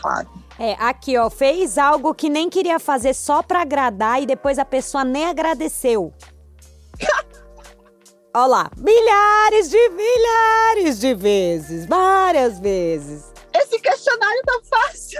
Claro. 0.00 0.28
É, 0.58 0.74
aqui, 0.74 1.16
ó, 1.18 1.28
fez 1.28 1.76
algo 1.76 2.14
que 2.14 2.30
nem 2.30 2.48
queria 2.48 2.78
fazer 2.78 3.14
só 3.14 3.42
pra 3.42 3.62
agradar 3.62 4.22
e 4.22 4.26
depois 4.26 4.58
a 4.58 4.64
pessoa 4.64 5.04
nem 5.04 5.26
agradeceu. 5.26 6.12
Ó 8.32 8.46
lá, 8.46 8.70
milhares 8.76 9.70
de 9.70 9.88
milhares 9.88 11.00
de 11.00 11.14
vezes, 11.14 11.84
várias 11.86 12.60
vezes. 12.60 13.32
Esse 13.52 13.80
questionário 13.80 14.42
tá 14.46 14.60
fácil. 14.70 15.18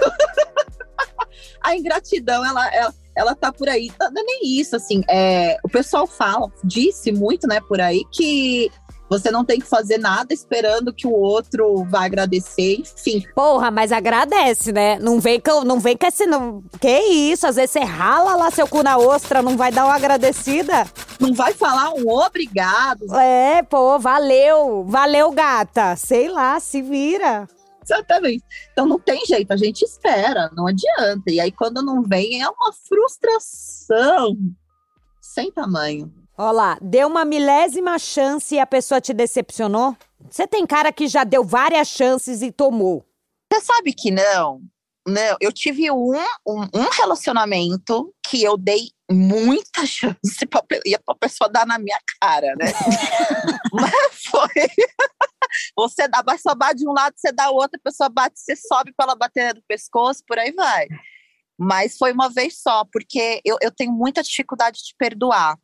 a 1.61 1.75
ingratidão, 1.75 2.45
ela, 2.45 2.73
ela, 2.73 2.93
ela 3.17 3.35
tá 3.35 3.51
por 3.51 3.67
aí. 3.67 3.91
Não 3.99 4.07
é 4.07 4.23
nem 4.23 4.39
isso, 4.43 4.77
assim. 4.77 5.03
É, 5.09 5.57
o 5.61 5.67
pessoal 5.67 6.07
fala, 6.07 6.49
disse 6.63 7.11
muito, 7.11 7.47
né, 7.47 7.59
por 7.67 7.81
aí, 7.81 8.05
que 8.13 8.71
você 9.11 9.29
não 9.29 9.43
tem 9.43 9.59
que 9.59 9.67
fazer 9.67 9.97
nada 9.97 10.33
esperando 10.33 10.93
que 10.93 11.05
o 11.05 11.11
outro 11.11 11.83
vá 11.89 12.05
agradecer, 12.05 12.77
enfim. 12.79 13.21
Porra, 13.35 13.69
mas 13.69 13.91
agradece, 13.91 14.71
né? 14.71 14.97
Não 14.99 15.19
vem 15.19 15.37
com, 15.37 15.65
não 15.65 15.81
vem 15.81 15.97
com 15.97 16.07
esse. 16.07 16.25
Não... 16.25 16.63
Que 16.79 16.97
isso? 16.99 17.45
Às 17.45 17.57
vezes 17.57 17.71
você 17.71 17.81
rala 17.81 18.37
lá 18.37 18.49
seu 18.49 18.65
cu 18.65 18.81
na 18.81 18.97
ostra, 18.97 19.41
não 19.41 19.57
vai 19.57 19.69
dar 19.69 19.83
uma 19.83 19.95
agradecida? 19.95 20.87
Não 21.19 21.33
vai 21.33 21.51
falar 21.51 21.93
um 21.93 22.07
obrigado, 22.07 23.13
É, 23.17 23.61
pô, 23.63 23.99
valeu. 23.99 24.85
Valeu, 24.87 25.29
gata. 25.31 25.97
Sei 25.97 26.29
lá, 26.29 26.57
se 26.61 26.81
vira. 26.81 27.49
exatamente. 27.83 28.45
Então 28.71 28.85
não 28.85 28.97
tem 28.97 29.25
jeito, 29.25 29.51
a 29.51 29.57
gente 29.57 29.81
espera, 29.83 30.49
não 30.55 30.67
adianta. 30.67 31.29
E 31.29 31.37
aí 31.41 31.51
quando 31.51 31.83
não 31.83 32.01
vem, 32.01 32.41
é 32.41 32.47
uma 32.47 32.71
frustração 32.87 34.37
sem 35.33 35.51
tamanho. 35.51 36.11
Ó 36.37 36.51
lá, 36.51 36.77
deu 36.81 37.07
uma 37.07 37.23
milésima 37.25 37.97
chance 37.99 38.55
e 38.55 38.59
a 38.59 38.65
pessoa 38.65 38.99
te 38.99 39.13
decepcionou? 39.13 39.95
Você 40.29 40.47
tem 40.47 40.65
cara 40.65 40.91
que 40.91 41.07
já 41.07 41.23
deu 41.23 41.43
várias 41.43 41.87
chances 41.87 42.41
e 42.41 42.51
tomou. 42.51 43.05
Você 43.51 43.61
sabe 43.61 43.93
que 43.93 44.11
não? 44.11 44.61
Não, 45.07 45.35
eu 45.41 45.51
tive 45.51 45.89
um, 45.91 46.13
um, 46.47 46.61
um 46.73 46.89
relacionamento 46.91 48.13
que 48.27 48.43
eu 48.43 48.55
dei 48.55 48.91
muita 49.11 49.85
chance 49.85 50.45
pra, 50.49 50.61
pe- 50.61 50.81
e 50.85 50.95
a 50.95 51.15
pessoa 51.15 51.49
dar 51.49 51.65
na 51.65 51.79
minha 51.79 51.97
cara, 52.21 52.55
né? 52.55 52.65
Mas 53.73 54.23
foi. 54.29 54.47
Você 55.75 56.07
dá, 56.07 56.23
só 56.37 56.55
bate 56.55 56.77
de 56.79 56.87
um 56.87 56.93
lado, 56.93 57.13
você 57.17 57.31
dá 57.31 57.49
o 57.49 57.55
outro, 57.55 57.77
a 57.77 57.89
pessoa 57.89 58.07
bate, 58.07 58.39
você 58.39 58.55
sobe 58.55 58.93
pela 58.97 59.15
bateria 59.15 59.53
do 59.53 59.61
pescoço, 59.67 60.23
por 60.25 60.39
aí 60.39 60.51
vai. 60.51 60.87
Mas 61.63 61.95
foi 61.95 62.11
uma 62.11 62.27
vez 62.27 62.59
só, 62.59 62.83
porque 62.91 63.39
eu, 63.45 63.55
eu 63.61 63.69
tenho 63.71 63.91
muita 63.91 64.23
dificuldade 64.23 64.79
de 64.79 64.95
perdoar. 64.97 65.55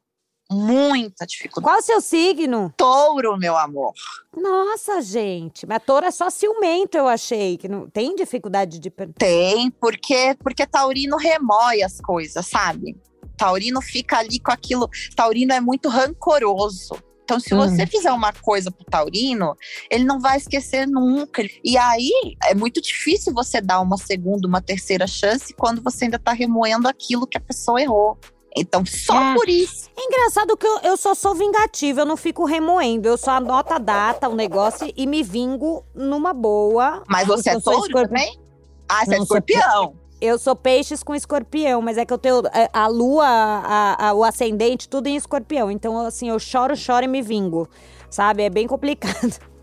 Muita 0.50 1.26
dificuldade. 1.26 1.64
Qual 1.64 1.80
o 1.80 1.82
seu 1.82 2.00
signo? 2.00 2.72
Touro, 2.78 3.36
meu 3.36 3.58
amor. 3.58 3.94
Nossa, 4.36 5.02
gente. 5.02 5.66
Mas 5.66 5.82
touro 5.84 6.06
é 6.06 6.12
só 6.12 6.30
ciumento, 6.30 6.98
eu 6.98 7.08
achei. 7.08 7.58
Que 7.58 7.68
não 7.68 7.90
tem 7.90 8.16
dificuldade 8.16 8.78
de. 8.78 8.92
Tem, 9.18 9.72
porque, 9.72 10.36
porque 10.40 10.68
taurino 10.68 11.18
remói 11.18 11.82
as 11.82 12.00
coisas, 12.00 12.46
sabe? 12.46 12.96
Taurino 13.36 13.82
fica 13.82 14.20
ali 14.20 14.40
com 14.40 14.52
aquilo. 14.52 14.88
Taurino 15.16 15.52
é 15.52 15.60
muito 15.60 15.90
rancoroso. 15.90 16.96
Então, 17.28 17.42
se 17.42 17.54
você 17.54 17.84
Hum. 17.84 17.88
fizer 17.88 18.12
uma 18.14 18.32
coisa 18.32 18.72
pro 18.72 18.86
taurino, 18.86 19.54
ele 19.92 20.06
não 20.06 20.18
vai 20.18 20.38
esquecer 20.38 20.88
nunca. 20.88 21.44
E 21.62 21.78
aí, 21.78 22.10
é 22.46 22.56
muito 22.56 22.82
difícil 22.82 23.34
você 23.34 23.60
dar 23.60 23.82
uma 23.82 23.98
segunda, 23.98 24.48
uma 24.48 24.62
terceira 24.62 25.06
chance 25.06 25.54
quando 25.54 25.82
você 25.82 26.06
ainda 26.06 26.18
tá 26.18 26.32
remoendo 26.32 26.88
aquilo 26.88 27.28
que 27.28 27.38
a 27.38 27.42
pessoa 27.42 27.82
errou. 27.82 28.18
Então, 28.56 28.82
só 28.86 29.22
É. 29.22 29.34
por 29.34 29.50
isso. 29.50 29.90
É 29.98 30.04
engraçado 30.06 30.56
que 30.56 30.66
eu, 30.66 30.80
eu 30.84 30.96
só 30.96 31.14
sou 31.14 31.36
vingativa, 31.36 32.00
eu 32.02 32.06
não 32.06 32.16
fico 32.16 32.46
remoendo. 32.46 33.10
Eu 33.10 33.18
só 33.18 33.32
anoto 33.32 33.74
a 33.74 33.78
data, 33.78 34.30
o 34.30 34.34
negócio 34.36 34.90
e 34.96 35.06
me 35.06 35.22
vingo 35.22 35.84
numa 35.94 36.34
boa. 36.34 37.04
Mas 37.10 37.28
você 37.28 37.50
é 37.50 37.54
sou 37.60 37.74
touro 37.74 37.88
escorpi- 37.88 38.08
também? 38.08 38.40
Ah, 38.88 39.04
você 39.04 39.16
é 39.16 39.20
Não, 39.20 39.26
sou 39.26 39.38
escorpião. 39.38 39.96
Eu 40.20 40.40
sou 40.40 40.56
peixes 40.56 41.04
com 41.04 41.14
escorpião, 41.14 41.82
mas 41.82 41.98
é 41.98 42.06
que 42.06 42.12
eu 42.12 42.18
tenho 42.18 42.42
é, 42.54 42.70
a 42.74 42.88
lua, 42.88 43.26
a- 43.28 44.08
a- 44.10 44.14
o 44.14 44.24
ascendente, 44.24 44.90
tudo 44.90 45.08
em 45.08 45.16
escorpião. 45.16 45.70
Então, 45.70 46.00
assim, 46.00 46.30
eu 46.30 46.40
choro, 46.40 46.76
choro 46.76 47.06
e 47.06 47.08
me 47.08 47.22
vingo. 47.22 47.70
Sabe? 48.10 48.44
É 48.44 48.50
bem 48.50 48.66
complicado. 48.68 49.38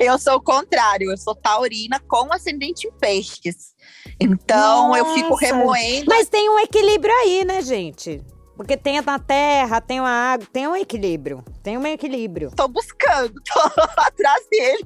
Eu 0.00 0.18
sou 0.18 0.36
o 0.36 0.40
contrário, 0.40 1.10
eu 1.10 1.16
sou 1.18 1.34
taurina 1.34 2.00
com 2.08 2.32
ascendente 2.32 2.86
em 2.86 2.92
peixes. 2.92 3.74
Então 4.18 4.96
eu 4.96 5.04
fico 5.12 5.30
Nossa. 5.30 5.44
remoendo. 5.46 6.06
Mas 6.08 6.28
tem 6.28 6.48
um 6.48 6.58
equilíbrio 6.60 7.12
aí, 7.12 7.44
né, 7.44 7.60
gente? 7.60 8.22
Porque 8.58 8.76
tem 8.76 9.00
na 9.00 9.20
terra, 9.20 9.80
tem 9.80 10.00
a 10.00 10.32
água, 10.32 10.44
tem 10.52 10.66
um 10.66 10.74
equilíbrio. 10.74 11.44
Tem 11.62 11.78
um 11.78 11.86
equilíbrio. 11.86 12.50
Tô 12.56 12.66
buscando, 12.66 13.40
tô 13.44 13.60
atrás 13.96 14.44
dele. 14.50 14.84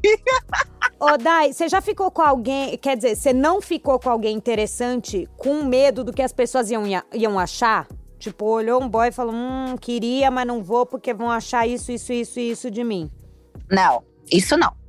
Ô, 1.01 1.17
Dai, 1.17 1.55
você 1.55 1.71
já 1.71 1.81
ficou 1.81 2.11
com 2.11 2.21
alguém. 2.21 2.77
Quer 2.77 2.97
dizer, 2.97 3.17
você 3.17 3.33
não 3.33 3.63
ficou 3.63 3.99
com 3.99 4.11
alguém 4.11 4.37
interessante 4.37 5.27
com 5.39 5.65
medo 5.65 6.05
do 6.05 6.13
que 6.13 6.21
as 6.21 6.35
pessoas 6.35 6.71
iam, 6.71 6.83
iam 7.15 7.39
achar? 7.39 7.89
Tipo, 8.19 8.45
olhou 8.45 8.83
um 8.83 8.87
boy 8.87 9.09
e 9.09 9.13
falou: 9.13 9.35
hum, 9.35 9.75
queria, 9.81 10.31
mas 10.31 10.47
não 10.47 10.63
vou 10.63 10.85
porque 10.85 11.15
vão 11.15 11.31
achar 11.31 11.67
isso, 11.67 11.91
isso, 11.91 12.13
isso 12.13 12.39
e 12.39 12.51
isso 12.51 12.71
de 12.71 12.85
mim. 12.85 13.11
Não, 13.71 14.05
isso 14.31 14.55
não. 14.55 14.82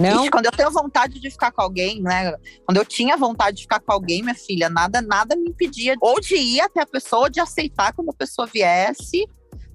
Não? 0.00 0.22
Ixi, 0.22 0.30
quando 0.30 0.46
eu 0.46 0.52
tenho 0.52 0.70
vontade 0.70 1.20
de 1.20 1.30
ficar 1.30 1.52
com 1.52 1.60
alguém, 1.62 2.00
né? 2.02 2.34
Quando 2.66 2.78
eu 2.78 2.84
tinha 2.84 3.16
vontade 3.16 3.58
de 3.58 3.62
ficar 3.64 3.80
com 3.80 3.92
alguém, 3.92 4.22
minha 4.22 4.34
filha, 4.34 4.68
nada, 4.70 5.02
nada 5.02 5.36
me 5.36 5.50
impedia 5.50 5.94
ou 6.00 6.20
de 6.20 6.36
ir 6.36 6.60
até 6.60 6.80
a 6.80 6.86
pessoa, 6.86 7.22
ou 7.24 7.30
de 7.30 7.38
aceitar 7.40 7.92
quando 7.92 8.08
a 8.10 8.14
pessoa 8.14 8.46
viesse. 8.46 9.26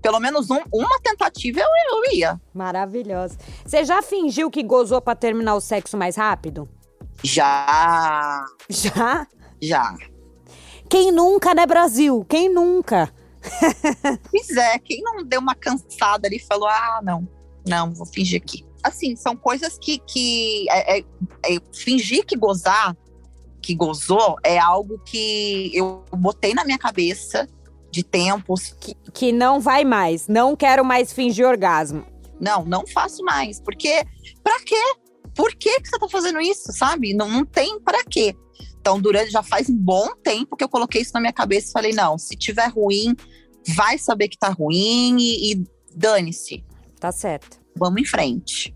Pelo 0.02 0.20
menos 0.20 0.50
um- 0.52 0.62
uma 0.74 1.00
tentativa 1.02 1.60
eu, 1.60 1.68
eu 2.06 2.14
ia. 2.14 2.40
Maravilhosa. 2.54 3.38
Você 3.66 3.84
já 3.86 4.02
fingiu 4.02 4.52
que 4.52 4.62
gozou 4.64 5.02
pra 5.02 5.16
terminar 5.16 5.56
o 5.56 5.62
sexo 5.62 5.96
mais 5.98 6.16
rápido? 6.16 6.68
Já, 7.24 8.44
Já? 8.70 9.28
já. 9.62 9.96
Quem 10.90 11.12
nunca, 11.12 11.54
né, 11.56 11.66
Brasil? 11.66 12.24
Quem 12.30 12.48
nunca? 12.54 13.12
Pois 14.32 14.50
é, 14.58 14.78
quem 14.80 15.02
não 15.02 15.24
deu 15.24 15.40
uma 15.40 15.56
cansada 15.56 16.28
ali 16.28 16.38
e 16.38 16.46
falou: 16.46 16.68
ah, 16.68 17.00
não, 17.04 17.28
não, 17.68 17.94
vou 17.94 18.06
fingir 18.06 18.42
aqui. 18.42 18.66
Assim, 18.86 19.16
são 19.16 19.36
coisas 19.36 19.78
que. 19.80 20.00
que 20.00 20.70
é- 20.70 21.00
é- 21.00 21.06
é 21.46 21.58
fingir 21.74 22.26
que 22.26 22.38
gozar, 22.38 22.96
que 23.62 23.74
gozou, 23.74 24.36
é 24.44 24.60
algo 24.60 25.00
que 25.00 25.72
eu 25.74 26.06
botei 26.12 26.54
na 26.54 26.64
minha 26.64 26.78
cabeça 26.78 27.48
de 27.92 28.04
tempos. 28.04 28.76
Que, 28.80 28.94
que 29.12 29.32
não 29.32 29.60
vai 29.60 29.84
mais. 29.84 30.28
Não 30.28 30.56
quero 30.56 30.86
mais 30.86 31.12
fingir 31.12 31.48
orgasmo. 31.48 32.06
Não, 32.40 32.64
não 32.66 32.86
faço 32.86 33.24
mais. 33.24 33.60
Porque, 33.60 34.04
pra 34.44 34.60
quê? 34.60 34.76
Por 35.34 35.54
que, 35.56 35.82
que 35.82 35.90
você 35.90 35.98
tá 35.98 36.08
fazendo 36.08 36.40
isso, 36.40 36.72
sabe? 36.72 37.14
Não, 37.14 37.28
não 37.28 37.46
tem 37.46 37.80
pra 37.80 38.04
quê. 38.04 38.36
Então, 38.80 39.02
durante 39.02 39.32
já 39.32 39.42
faz 39.42 39.68
um 39.70 39.76
bom 39.76 40.14
tempo 40.22 40.56
que 40.56 40.64
eu 40.64 40.70
coloquei 40.70 41.02
isso 41.02 41.12
na 41.14 41.20
minha 41.20 41.34
cabeça 41.34 41.70
e 41.70 41.72
falei: 41.72 41.92
não, 41.92 42.18
se 42.20 42.36
tiver 42.36 42.68
ruim, 42.68 43.16
vai 43.76 43.98
saber 43.98 44.28
que 44.28 44.38
tá 44.38 44.50
ruim 44.50 45.18
e, 45.20 45.54
e 45.54 45.64
dane-se. 45.96 46.64
Tá 47.00 47.12
certo. 47.12 47.60
Vamos 47.78 48.02
em 48.02 48.06
frente. 48.06 48.75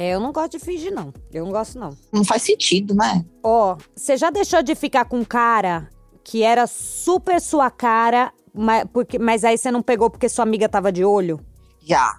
É, 0.00 0.10
eu 0.10 0.20
não 0.20 0.30
gosto 0.32 0.52
de 0.52 0.60
fingir, 0.60 0.94
não. 0.94 1.12
Eu 1.32 1.44
não 1.44 1.50
gosto, 1.50 1.76
não. 1.76 1.96
Não 2.12 2.24
faz 2.24 2.42
sentido, 2.42 2.94
né? 2.94 3.24
Ó, 3.42 3.76
você 3.96 4.16
já 4.16 4.30
deixou 4.30 4.62
de 4.62 4.76
ficar 4.76 5.04
com 5.06 5.18
um 5.18 5.24
cara 5.24 5.90
que 6.22 6.44
era 6.44 6.68
super 6.68 7.40
sua 7.40 7.68
cara, 7.68 8.32
mas, 8.54 8.84
porque, 8.92 9.18
mas 9.18 9.42
aí 9.44 9.58
você 9.58 9.72
não 9.72 9.82
pegou 9.82 10.08
porque 10.08 10.28
sua 10.28 10.44
amiga 10.44 10.68
tava 10.68 10.92
de 10.92 11.04
olho? 11.04 11.40
Já. 11.82 12.16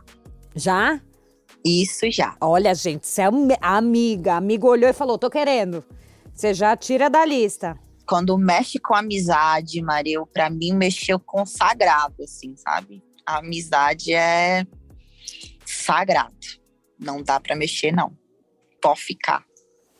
Já? 0.53 0.99
Isso 1.63 2.11
já. 2.11 2.35
Olha, 2.41 2.75
gente, 2.75 3.07
você 3.07 3.21
é 3.21 3.25
ami- 3.25 3.55
amiga. 3.61 4.35
Amigo 4.35 4.67
olhou 4.67 4.89
e 4.89 4.93
falou: 4.93 5.17
tô 5.17 5.29
querendo. 5.29 5.81
Você 6.33 6.53
já 6.53 6.75
tira 6.75 7.09
da 7.09 7.23
lista. 7.23 7.79
Quando 8.05 8.37
mexe 8.37 8.77
com 8.77 8.93
amizade, 8.93 9.81
Mareu, 9.81 10.25
pra 10.27 10.49
mim 10.49 10.73
mexeu 10.73 11.17
com 11.17 11.45
sagrado, 11.45 12.23
assim, 12.23 12.55
sabe? 12.57 13.01
A 13.25 13.37
amizade 13.37 14.11
é 14.13 14.65
sagrado. 15.65 16.58
Não 16.99 17.23
dá 17.23 17.39
pra 17.39 17.55
mexer, 17.55 17.91
não. 17.91 18.11
Pode 18.81 19.01
ficar. 19.01 19.43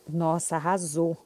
Nossa, 0.07 0.55
arrasou. 0.55 1.17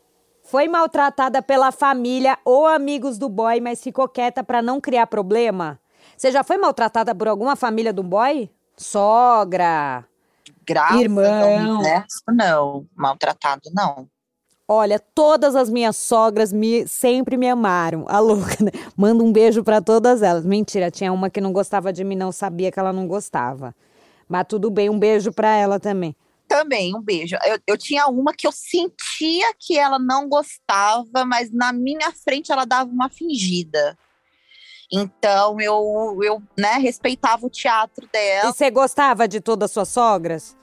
Foi 0.43 0.67
maltratada 0.67 1.41
pela 1.41 1.71
família 1.71 2.37
ou 2.43 2.67
amigos 2.67 3.17
do 3.17 3.29
boy, 3.29 3.61
mas 3.61 3.81
ficou 3.81 4.07
quieta 4.07 4.43
pra 4.43 4.61
não 4.61 4.79
criar 4.81 5.07
problema? 5.07 5.79
Você 6.17 6.31
já 6.31 6.43
foi 6.43 6.57
maltratada 6.57 7.15
por 7.15 7.27
alguma 7.27 7.55
família 7.55 7.93
do 7.93 8.03
boy? 8.03 8.49
Sogra. 8.75 10.05
Graças 10.65 11.01
Irmão. 11.01 11.23
ao 11.23 11.75
universo, 11.75 12.23
não. 12.27 12.85
Maltratado, 12.95 13.69
não. 13.73 14.07
Olha, 14.67 14.97
todas 14.97 15.55
as 15.55 15.69
minhas 15.69 15.97
sogras 15.97 16.53
me, 16.53 16.87
sempre 16.87 17.35
me 17.35 17.49
amaram. 17.49 18.05
A 18.07 18.19
louca, 18.19 18.63
né? 18.63 18.71
Manda 18.95 19.23
um 19.23 19.31
beijo 19.31 19.63
pra 19.63 19.81
todas 19.81 20.21
elas. 20.21 20.45
Mentira, 20.45 20.89
tinha 20.89 21.11
uma 21.11 21.29
que 21.29 21.41
não 21.41 21.51
gostava 21.51 21.91
de 21.91 22.03
mim, 22.03 22.15
não 22.15 22.31
sabia 22.31 22.71
que 22.71 22.79
ela 22.79 22.93
não 22.93 23.07
gostava. 23.07 23.75
Mas 24.27 24.45
tudo 24.47 24.69
bem, 24.71 24.89
um 24.89 24.97
beijo 24.99 25.31
pra 25.31 25.55
ela 25.55 25.79
também. 25.79 26.15
Também, 26.47 26.95
um 26.95 27.01
beijo. 27.01 27.35
Eu, 27.45 27.59
eu 27.67 27.77
tinha 27.77 28.07
uma 28.07 28.33
que 28.33 28.45
eu 28.45 28.51
sentia 28.51 29.53
que 29.59 29.77
ela 29.77 29.97
não 29.97 30.27
gostava, 30.29 31.25
mas 31.25 31.51
na 31.51 31.71
minha 31.73 32.11
frente 32.11 32.51
ela 32.51 32.65
dava 32.65 32.89
uma 32.91 33.09
fingida. 33.09 33.97
Então 34.91 35.59
eu, 35.59 36.19
eu 36.21 36.41
né, 36.57 36.73
respeitava 36.77 37.45
o 37.45 37.49
teatro 37.49 38.05
E 38.05 38.09
dela. 38.11 38.51
você 38.53 38.69
gostava 38.69 39.27
de 39.27 39.39
todas 39.41 39.69
as 39.69 39.73
suas 39.73 39.89
sogras? 39.89 40.55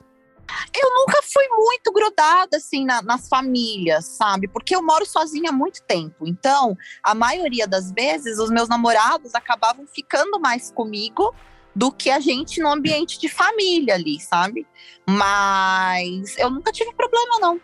Eu 0.76 0.90
nunca 0.92 1.20
fui 1.22 1.46
muito 1.48 1.92
grudada 1.92 2.56
assim 2.56 2.84
na- 2.84 3.02
nas 3.02 3.28
famílias, 3.28 4.04
sabe? 4.06 4.48
Porque 4.48 4.74
eu 4.74 4.82
moro 4.82 5.06
sozinha 5.06 5.50
há 5.50 5.52
muito 5.52 5.80
tempo. 5.84 6.26
Então, 6.26 6.76
a 7.04 7.14
maioria 7.14 7.66
das 7.68 7.92
vezes, 7.92 8.38
os 8.38 8.50
meus 8.50 8.68
namorados 8.68 9.34
acabavam 9.34 9.86
ficando 9.86 10.40
mais 10.40 10.70
comigo 10.72 11.32
do 11.74 11.92
que 11.92 12.10
a 12.10 12.20
gente 12.20 12.60
no 12.60 12.70
ambiente 12.70 13.18
de 13.18 13.28
família 13.28 13.94
ali, 13.94 14.20
sabe? 14.20 14.66
Mas 15.06 16.36
eu 16.38 16.50
nunca 16.50 16.72
tive 16.72 16.92
problema, 16.94 17.38
não. 17.40 17.60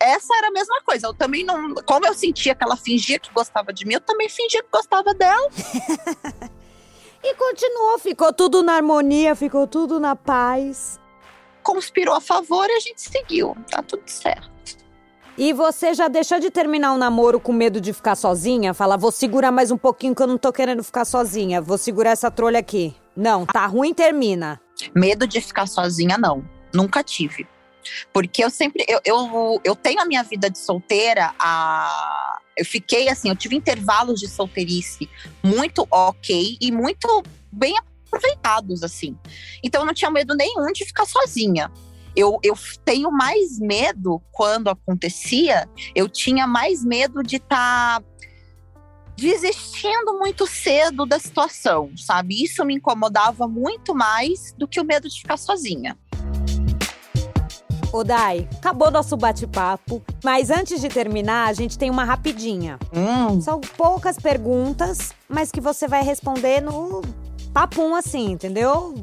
Essa 0.00 0.36
era 0.36 0.48
a 0.48 0.52
mesma 0.52 0.80
coisa. 0.82 1.08
Eu 1.08 1.14
também 1.14 1.44
não. 1.44 1.74
Como 1.86 2.06
eu 2.06 2.14
sentia 2.14 2.54
que 2.54 2.62
ela 2.62 2.76
fingia 2.76 3.18
que 3.18 3.32
gostava 3.32 3.72
de 3.72 3.86
mim, 3.86 3.94
eu 3.94 4.00
também 4.00 4.28
fingia 4.28 4.62
que 4.62 4.68
gostava 4.70 5.12
dela. 5.14 5.48
E 7.22 7.34
continuou, 7.34 7.98
ficou 7.98 8.32
tudo 8.32 8.62
na 8.62 8.74
harmonia, 8.74 9.34
ficou 9.34 9.66
tudo 9.66 9.98
na 9.98 10.14
paz. 10.14 11.00
Conspirou 11.62 12.14
a 12.14 12.20
favor 12.20 12.66
e 12.68 12.72
a 12.72 12.80
gente 12.80 13.02
seguiu. 13.02 13.56
Tá 13.68 13.82
tudo 13.82 14.04
certo. 14.06 14.48
E 15.36 15.52
você 15.52 15.94
já 15.94 16.08
deixou 16.08 16.40
de 16.40 16.50
terminar 16.50 16.92
um 16.92 16.98
namoro 16.98 17.38
com 17.38 17.52
medo 17.52 17.80
de 17.80 17.92
ficar 17.92 18.16
sozinha? 18.16 18.74
Fala, 18.74 18.96
vou 18.96 19.12
segurar 19.12 19.52
mais 19.52 19.70
um 19.70 19.76
pouquinho 19.76 20.14
que 20.14 20.22
eu 20.22 20.26
não 20.26 20.38
tô 20.38 20.52
querendo 20.52 20.82
ficar 20.82 21.04
sozinha. 21.04 21.60
Vou 21.60 21.78
segurar 21.78 22.10
essa 22.10 22.30
trolha 22.30 22.58
aqui. 22.58 22.94
Não, 23.18 23.44
tá 23.44 23.66
ruim, 23.66 23.92
termina. 23.92 24.60
Medo 24.94 25.26
de 25.26 25.40
ficar 25.40 25.66
sozinha, 25.66 26.16
não. 26.16 26.48
Nunca 26.72 27.02
tive. 27.02 27.48
Porque 28.12 28.44
eu 28.44 28.48
sempre. 28.48 28.84
Eu, 28.86 29.00
eu, 29.04 29.60
eu 29.64 29.74
tenho 29.74 30.00
a 30.00 30.04
minha 30.04 30.22
vida 30.22 30.48
de 30.48 30.56
solteira. 30.56 31.34
A, 31.36 32.38
eu 32.56 32.64
fiquei 32.64 33.08
assim, 33.08 33.28
eu 33.28 33.34
tive 33.34 33.56
intervalos 33.56 34.20
de 34.20 34.28
solteirice 34.28 35.10
muito 35.42 35.84
ok 35.90 36.58
e 36.60 36.70
muito 36.70 37.24
bem 37.50 37.74
aproveitados, 38.06 38.84
assim. 38.84 39.18
Então 39.64 39.82
eu 39.82 39.86
não 39.86 39.94
tinha 39.94 40.12
medo 40.12 40.36
nenhum 40.36 40.70
de 40.72 40.84
ficar 40.84 41.04
sozinha. 41.04 41.72
Eu, 42.14 42.38
eu 42.42 42.54
tenho 42.84 43.10
mais 43.10 43.58
medo 43.58 44.22
quando 44.30 44.68
acontecia, 44.68 45.68
eu 45.94 46.08
tinha 46.08 46.46
mais 46.46 46.84
medo 46.84 47.22
de 47.22 47.36
estar 47.36 48.00
desistindo 49.18 50.16
muito 50.16 50.46
cedo 50.46 51.04
da 51.04 51.18
situação, 51.18 51.90
sabe? 51.96 52.40
Isso 52.44 52.64
me 52.64 52.76
incomodava 52.76 53.48
muito 53.48 53.92
mais 53.92 54.54
do 54.56 54.68
que 54.68 54.80
o 54.80 54.84
medo 54.84 55.08
de 55.08 55.20
ficar 55.20 55.36
sozinha. 55.36 55.98
Ô, 57.92 58.04
Dai, 58.04 58.48
acabou 58.58 58.92
nosso 58.92 59.16
bate-papo. 59.16 60.00
Mas 60.22 60.50
antes 60.50 60.80
de 60.80 60.88
terminar, 60.88 61.48
a 61.48 61.52
gente 61.52 61.76
tem 61.76 61.90
uma 61.90 62.04
rapidinha. 62.04 62.78
Hum, 62.94 63.40
São 63.40 63.60
poucas 63.60 64.16
perguntas, 64.18 65.12
mas 65.28 65.50
que 65.50 65.60
você 65.60 65.88
vai 65.88 66.04
responder 66.04 66.60
no 66.60 67.02
papum 67.52 67.96
assim, 67.96 68.30
entendeu? 68.32 68.94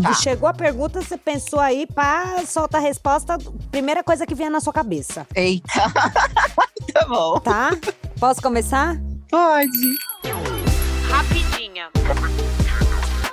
Tá. 0.00 0.14
Chegou 0.14 0.48
a 0.48 0.54
pergunta, 0.54 1.02
você 1.02 1.16
pensou 1.16 1.58
aí, 1.58 1.84
pá, 1.86 2.44
solta 2.46 2.76
a 2.76 2.80
resposta, 2.80 3.36
primeira 3.72 4.04
coisa 4.04 4.24
que 4.24 4.34
vier 4.36 4.50
na 4.50 4.60
sua 4.60 4.72
cabeça, 4.72 5.26
Eita. 5.34 5.66
tá 6.92 7.06
bom. 7.08 7.40
tá? 7.40 7.70
Posso 8.20 8.40
começar? 8.40 8.96
Pode. 9.30 9.96
Rapidinha. 11.08 11.90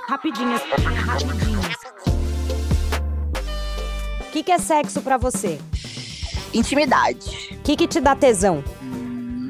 Rapidinhas. 0.08 0.62
Rapidinhas. 1.06 1.76
O 4.20 4.32
que, 4.32 4.42
que 4.42 4.52
é 4.52 4.58
sexo 4.58 5.02
pra 5.02 5.16
você? 5.16 5.60
Intimidade. 6.54 7.50
O 7.52 7.62
que, 7.62 7.76
que 7.76 7.86
te 7.86 8.00
dá 8.00 8.16
tesão? 8.16 8.64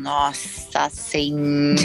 Nossa 0.02 0.90
senhora. 0.90 1.82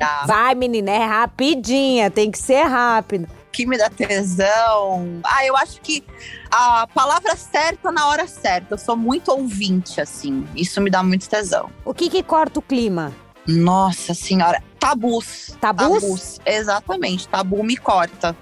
Vai, 0.26 0.54
menina, 0.54 0.90
é 0.90 1.04
rapidinha, 1.04 2.10
tem 2.10 2.30
que 2.30 2.38
ser 2.38 2.62
rápido. 2.64 3.26
que 3.50 3.64
me 3.66 3.78
dá 3.78 3.88
tesão. 3.88 5.20
Ah, 5.24 5.44
eu 5.46 5.56
acho 5.56 5.80
que 5.80 6.04
a 6.50 6.86
palavra 6.88 7.34
certa 7.36 7.90
na 7.90 8.06
hora 8.08 8.26
certa. 8.28 8.74
Eu 8.74 8.78
sou 8.78 8.96
muito 8.96 9.30
ouvinte, 9.32 10.00
assim. 10.00 10.46
Isso 10.54 10.80
me 10.82 10.90
dá 10.90 11.02
muito 11.02 11.28
tesão. 11.28 11.70
O 11.84 11.94
que, 11.94 12.10
que 12.10 12.22
corta 12.22 12.58
o 12.60 12.62
clima? 12.62 13.12
Nossa 13.46 14.14
senhora. 14.14 14.62
Tabus. 14.78 15.56
Tabus? 15.60 16.38
Exatamente. 16.44 17.28
Tabu 17.28 17.62
me 17.62 17.76
corta. 17.76 18.36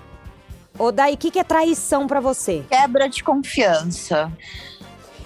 Ou 0.79 0.93
daí, 0.93 1.15
o 1.15 1.17
que, 1.17 1.31
que 1.31 1.39
é 1.39 1.45
traição 1.45 2.07
pra 2.07 2.21
você? 2.21 2.65
Quebra 2.71 3.09
de 3.09 3.23
confiança. 3.25 4.33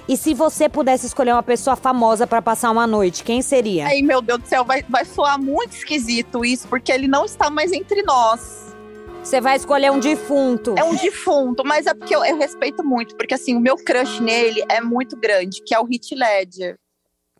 E 0.09 0.17
se 0.17 0.35
você 0.35 0.69
pudesse 0.69 1.07
escolher 1.07 1.33
uma 1.33 1.43
pessoa 1.43 1.77
famosa 1.77 2.27
pra 2.27 2.43
passar 2.43 2.71
uma 2.71 2.87
noite, 2.87 3.23
quem 3.23 3.41
seria? 3.41 3.87
Ai, 3.87 4.03
meu 4.03 4.21
Deus 4.21 4.41
do 4.41 4.49
céu, 4.49 4.65
vai, 4.65 4.83
vai 4.89 5.05
soar 5.05 5.41
muito 5.41 5.77
esquisito 5.77 6.45
isso, 6.45 6.67
porque 6.69 6.91
ele 6.91 7.07
não 7.07 7.25
está 7.25 7.49
mais 7.51 7.73
entre 7.73 8.03
nós. 8.03 8.75
Você 9.23 9.41
vai 9.41 9.57
escolher 9.57 9.93
um 9.93 10.01
defunto. 10.01 10.75
É 10.77 10.83
um 10.83 10.97
defunto, 10.97 11.63
mas 11.65 11.87
é 11.87 11.95
porque 11.95 12.15
eu, 12.15 12.25
eu 12.25 12.37
respeito 12.37 12.83
muito, 12.83 13.15
porque 13.17 13.35
assim, 13.35 13.55
o 13.55 13.61
meu 13.61 13.77
crush 13.77 14.21
nele 14.21 14.65
é 14.69 14.81
muito 14.81 15.17
grande, 15.17 15.63
que 15.65 15.73
é 15.73 15.79
o 15.79 15.85
Hit 15.85 16.15
Ledger. 16.15 16.77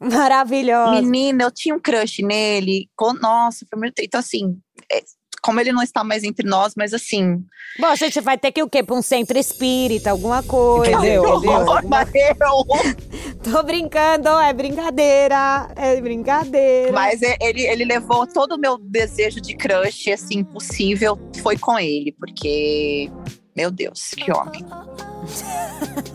Maravilhosa. 0.03 1.01
Menina, 1.03 1.45
eu 1.45 1.51
tinha 1.51 1.75
um 1.75 1.81
crush 1.81 2.23
nele. 2.23 2.89
com- 2.97 3.13
Nossa, 3.15 3.65
foi 3.71 3.79
muito. 3.79 3.95
Então, 4.01 4.19
assim, 4.21 4.57
é, 4.91 5.03
como 5.43 5.59
ele 5.61 5.73
não 5.73 5.83
está 5.83 6.05
mais 6.05 6.23
entre 6.25 6.47
nós, 6.49 6.75
mas 6.77 6.93
assim. 6.95 7.43
Bom, 7.79 7.87
a 7.87 7.95
gente 7.97 8.21
vai 8.21 8.37
ter 8.39 8.53
que 8.53 8.61
ir 8.61 8.63
o 8.63 8.69
quê? 8.71 8.83
Pra 8.83 8.95
um 8.95 9.03
centro 9.03 9.37
espírita, 9.39 10.11
alguma 10.11 10.43
coisa. 10.43 10.93
Entendeu? 10.93 11.25
entendeu? 11.39 11.57
Alguma- 11.57 12.07
Tô 13.43 13.63
brincando, 13.65 14.29
é 14.39 14.53
brincadeira. 14.53 15.69
É 15.75 16.01
brincadeira. 16.01 16.93
Mas 16.93 17.21
e- 17.23 17.37
ele, 17.41 17.63
ele 17.67 17.85
levou 17.85 18.25
todo 18.27 18.53
o 18.53 18.59
meu 18.59 18.79
desejo 18.79 19.41
de 19.41 19.57
crush, 19.57 20.13
assim, 20.13 20.45
possível, 20.45 21.19
foi 21.43 21.57
com 21.59 21.79
ele, 21.79 22.13
porque. 22.19 23.11
Meu 23.57 23.71
Deus, 23.71 24.11
que 24.17 24.33
homem. 24.33 24.65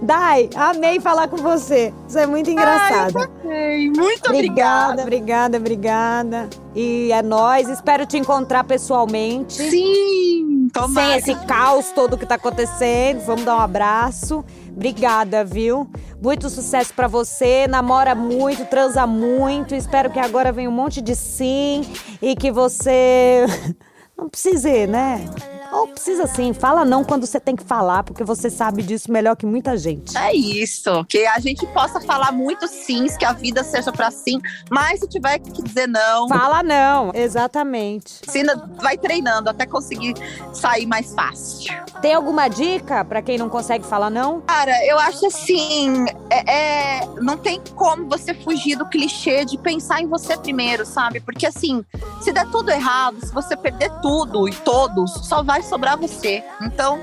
Dai, 0.00 0.48
amei 0.54 1.00
falar 1.00 1.28
com 1.28 1.36
você. 1.36 1.92
Você 2.06 2.20
é 2.20 2.26
muito 2.26 2.48
engraçada. 2.50 3.28
Ei, 3.44 3.90
muito 3.90 4.28
obrigada, 4.28 5.02
obrigada. 5.02 5.02
obrigada, 5.02 5.56
obrigada. 5.58 6.50
E 6.74 7.10
é 7.12 7.20
nóis. 7.22 7.68
Espero 7.68 8.06
te 8.06 8.16
encontrar 8.16 8.62
pessoalmente. 8.64 9.54
Sim, 9.54 9.70
Sem 9.70 10.68
tomara. 10.72 11.18
esse 11.18 11.34
caos 11.46 11.90
todo 11.90 12.16
que 12.16 12.24
tá 12.24 12.36
acontecendo. 12.36 13.24
Vamos 13.26 13.44
dar 13.44 13.56
um 13.56 13.60
abraço. 13.60 14.44
Obrigada, 14.70 15.44
viu? 15.44 15.90
Muito 16.22 16.48
sucesso 16.48 16.94
pra 16.94 17.08
você. 17.08 17.66
Namora 17.66 18.14
muito, 18.14 18.64
transa 18.66 19.04
muito. 19.06 19.74
Espero 19.74 20.10
que 20.10 20.20
agora 20.20 20.52
venha 20.52 20.70
um 20.70 20.72
monte 20.72 21.00
de 21.02 21.16
sim 21.16 21.82
e 22.22 22.36
que 22.36 22.52
você 22.52 23.44
não 24.16 24.28
precise, 24.28 24.86
né? 24.86 25.24
Ou 25.72 25.88
precisa 25.88 26.26
sim, 26.26 26.52
fala 26.52 26.84
não 26.84 27.04
quando 27.04 27.26
você 27.26 27.38
tem 27.38 27.54
que 27.54 27.64
falar, 27.64 28.02
porque 28.02 28.24
você 28.24 28.48
sabe 28.50 28.82
disso 28.82 29.10
melhor 29.12 29.36
que 29.36 29.44
muita 29.46 29.76
gente. 29.76 30.16
É 30.16 30.34
isso, 30.34 31.04
que 31.08 31.26
a 31.26 31.38
gente 31.38 31.66
possa 31.68 32.00
falar 32.00 32.32
muito 32.32 32.66
sims, 32.66 33.16
que 33.16 33.24
a 33.24 33.32
vida 33.32 33.62
seja 33.62 33.92
pra 33.92 34.10
sim, 34.10 34.40
mas 34.70 35.00
se 35.00 35.08
tiver 35.08 35.38
que 35.38 35.62
dizer 35.62 35.86
não, 35.86 36.28
Fala 36.28 36.62
não, 36.62 37.10
exatamente. 37.14 38.20
se 38.28 38.38
ainda 38.38 38.56
vai 38.80 38.96
treinando 38.96 39.50
até 39.50 39.66
conseguir 39.66 40.14
sair 40.52 40.86
mais 40.86 41.12
fácil. 41.14 41.72
Tem 42.00 42.14
alguma 42.14 42.48
dica 42.48 43.04
pra 43.04 43.20
quem 43.22 43.36
não 43.38 43.48
consegue 43.48 43.84
falar 43.84 44.10
não? 44.10 44.40
Cara, 44.42 44.72
eu 44.86 44.98
acho 44.98 45.26
assim, 45.26 46.06
é, 46.30 46.98
é- 47.00 47.06
não 47.20 47.36
tem 47.36 47.60
como 47.74 48.08
você 48.08 48.32
fugir 48.34 48.76
do 48.76 48.86
clichê 48.86 49.44
de 49.44 49.58
pensar 49.58 50.00
em 50.00 50.06
você 50.06 50.36
primeiro, 50.36 50.86
sabe? 50.86 51.20
Porque 51.20 51.46
assim, 51.46 51.84
se 52.20 52.32
der 52.32 52.46
tudo 52.50 52.70
errado, 52.70 53.16
se 53.24 53.32
você 53.32 53.56
perder 53.56 53.90
tudo 54.00 54.48
e 54.48 54.52
todos, 54.52 55.12
só 55.26 55.42
vai 55.42 55.57
sobrar 55.62 55.98
você. 55.98 56.42
Então, 56.62 57.00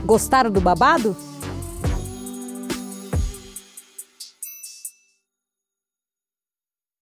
Gostaram 0.04 0.50
do 0.50 0.60
babado? 0.60 1.16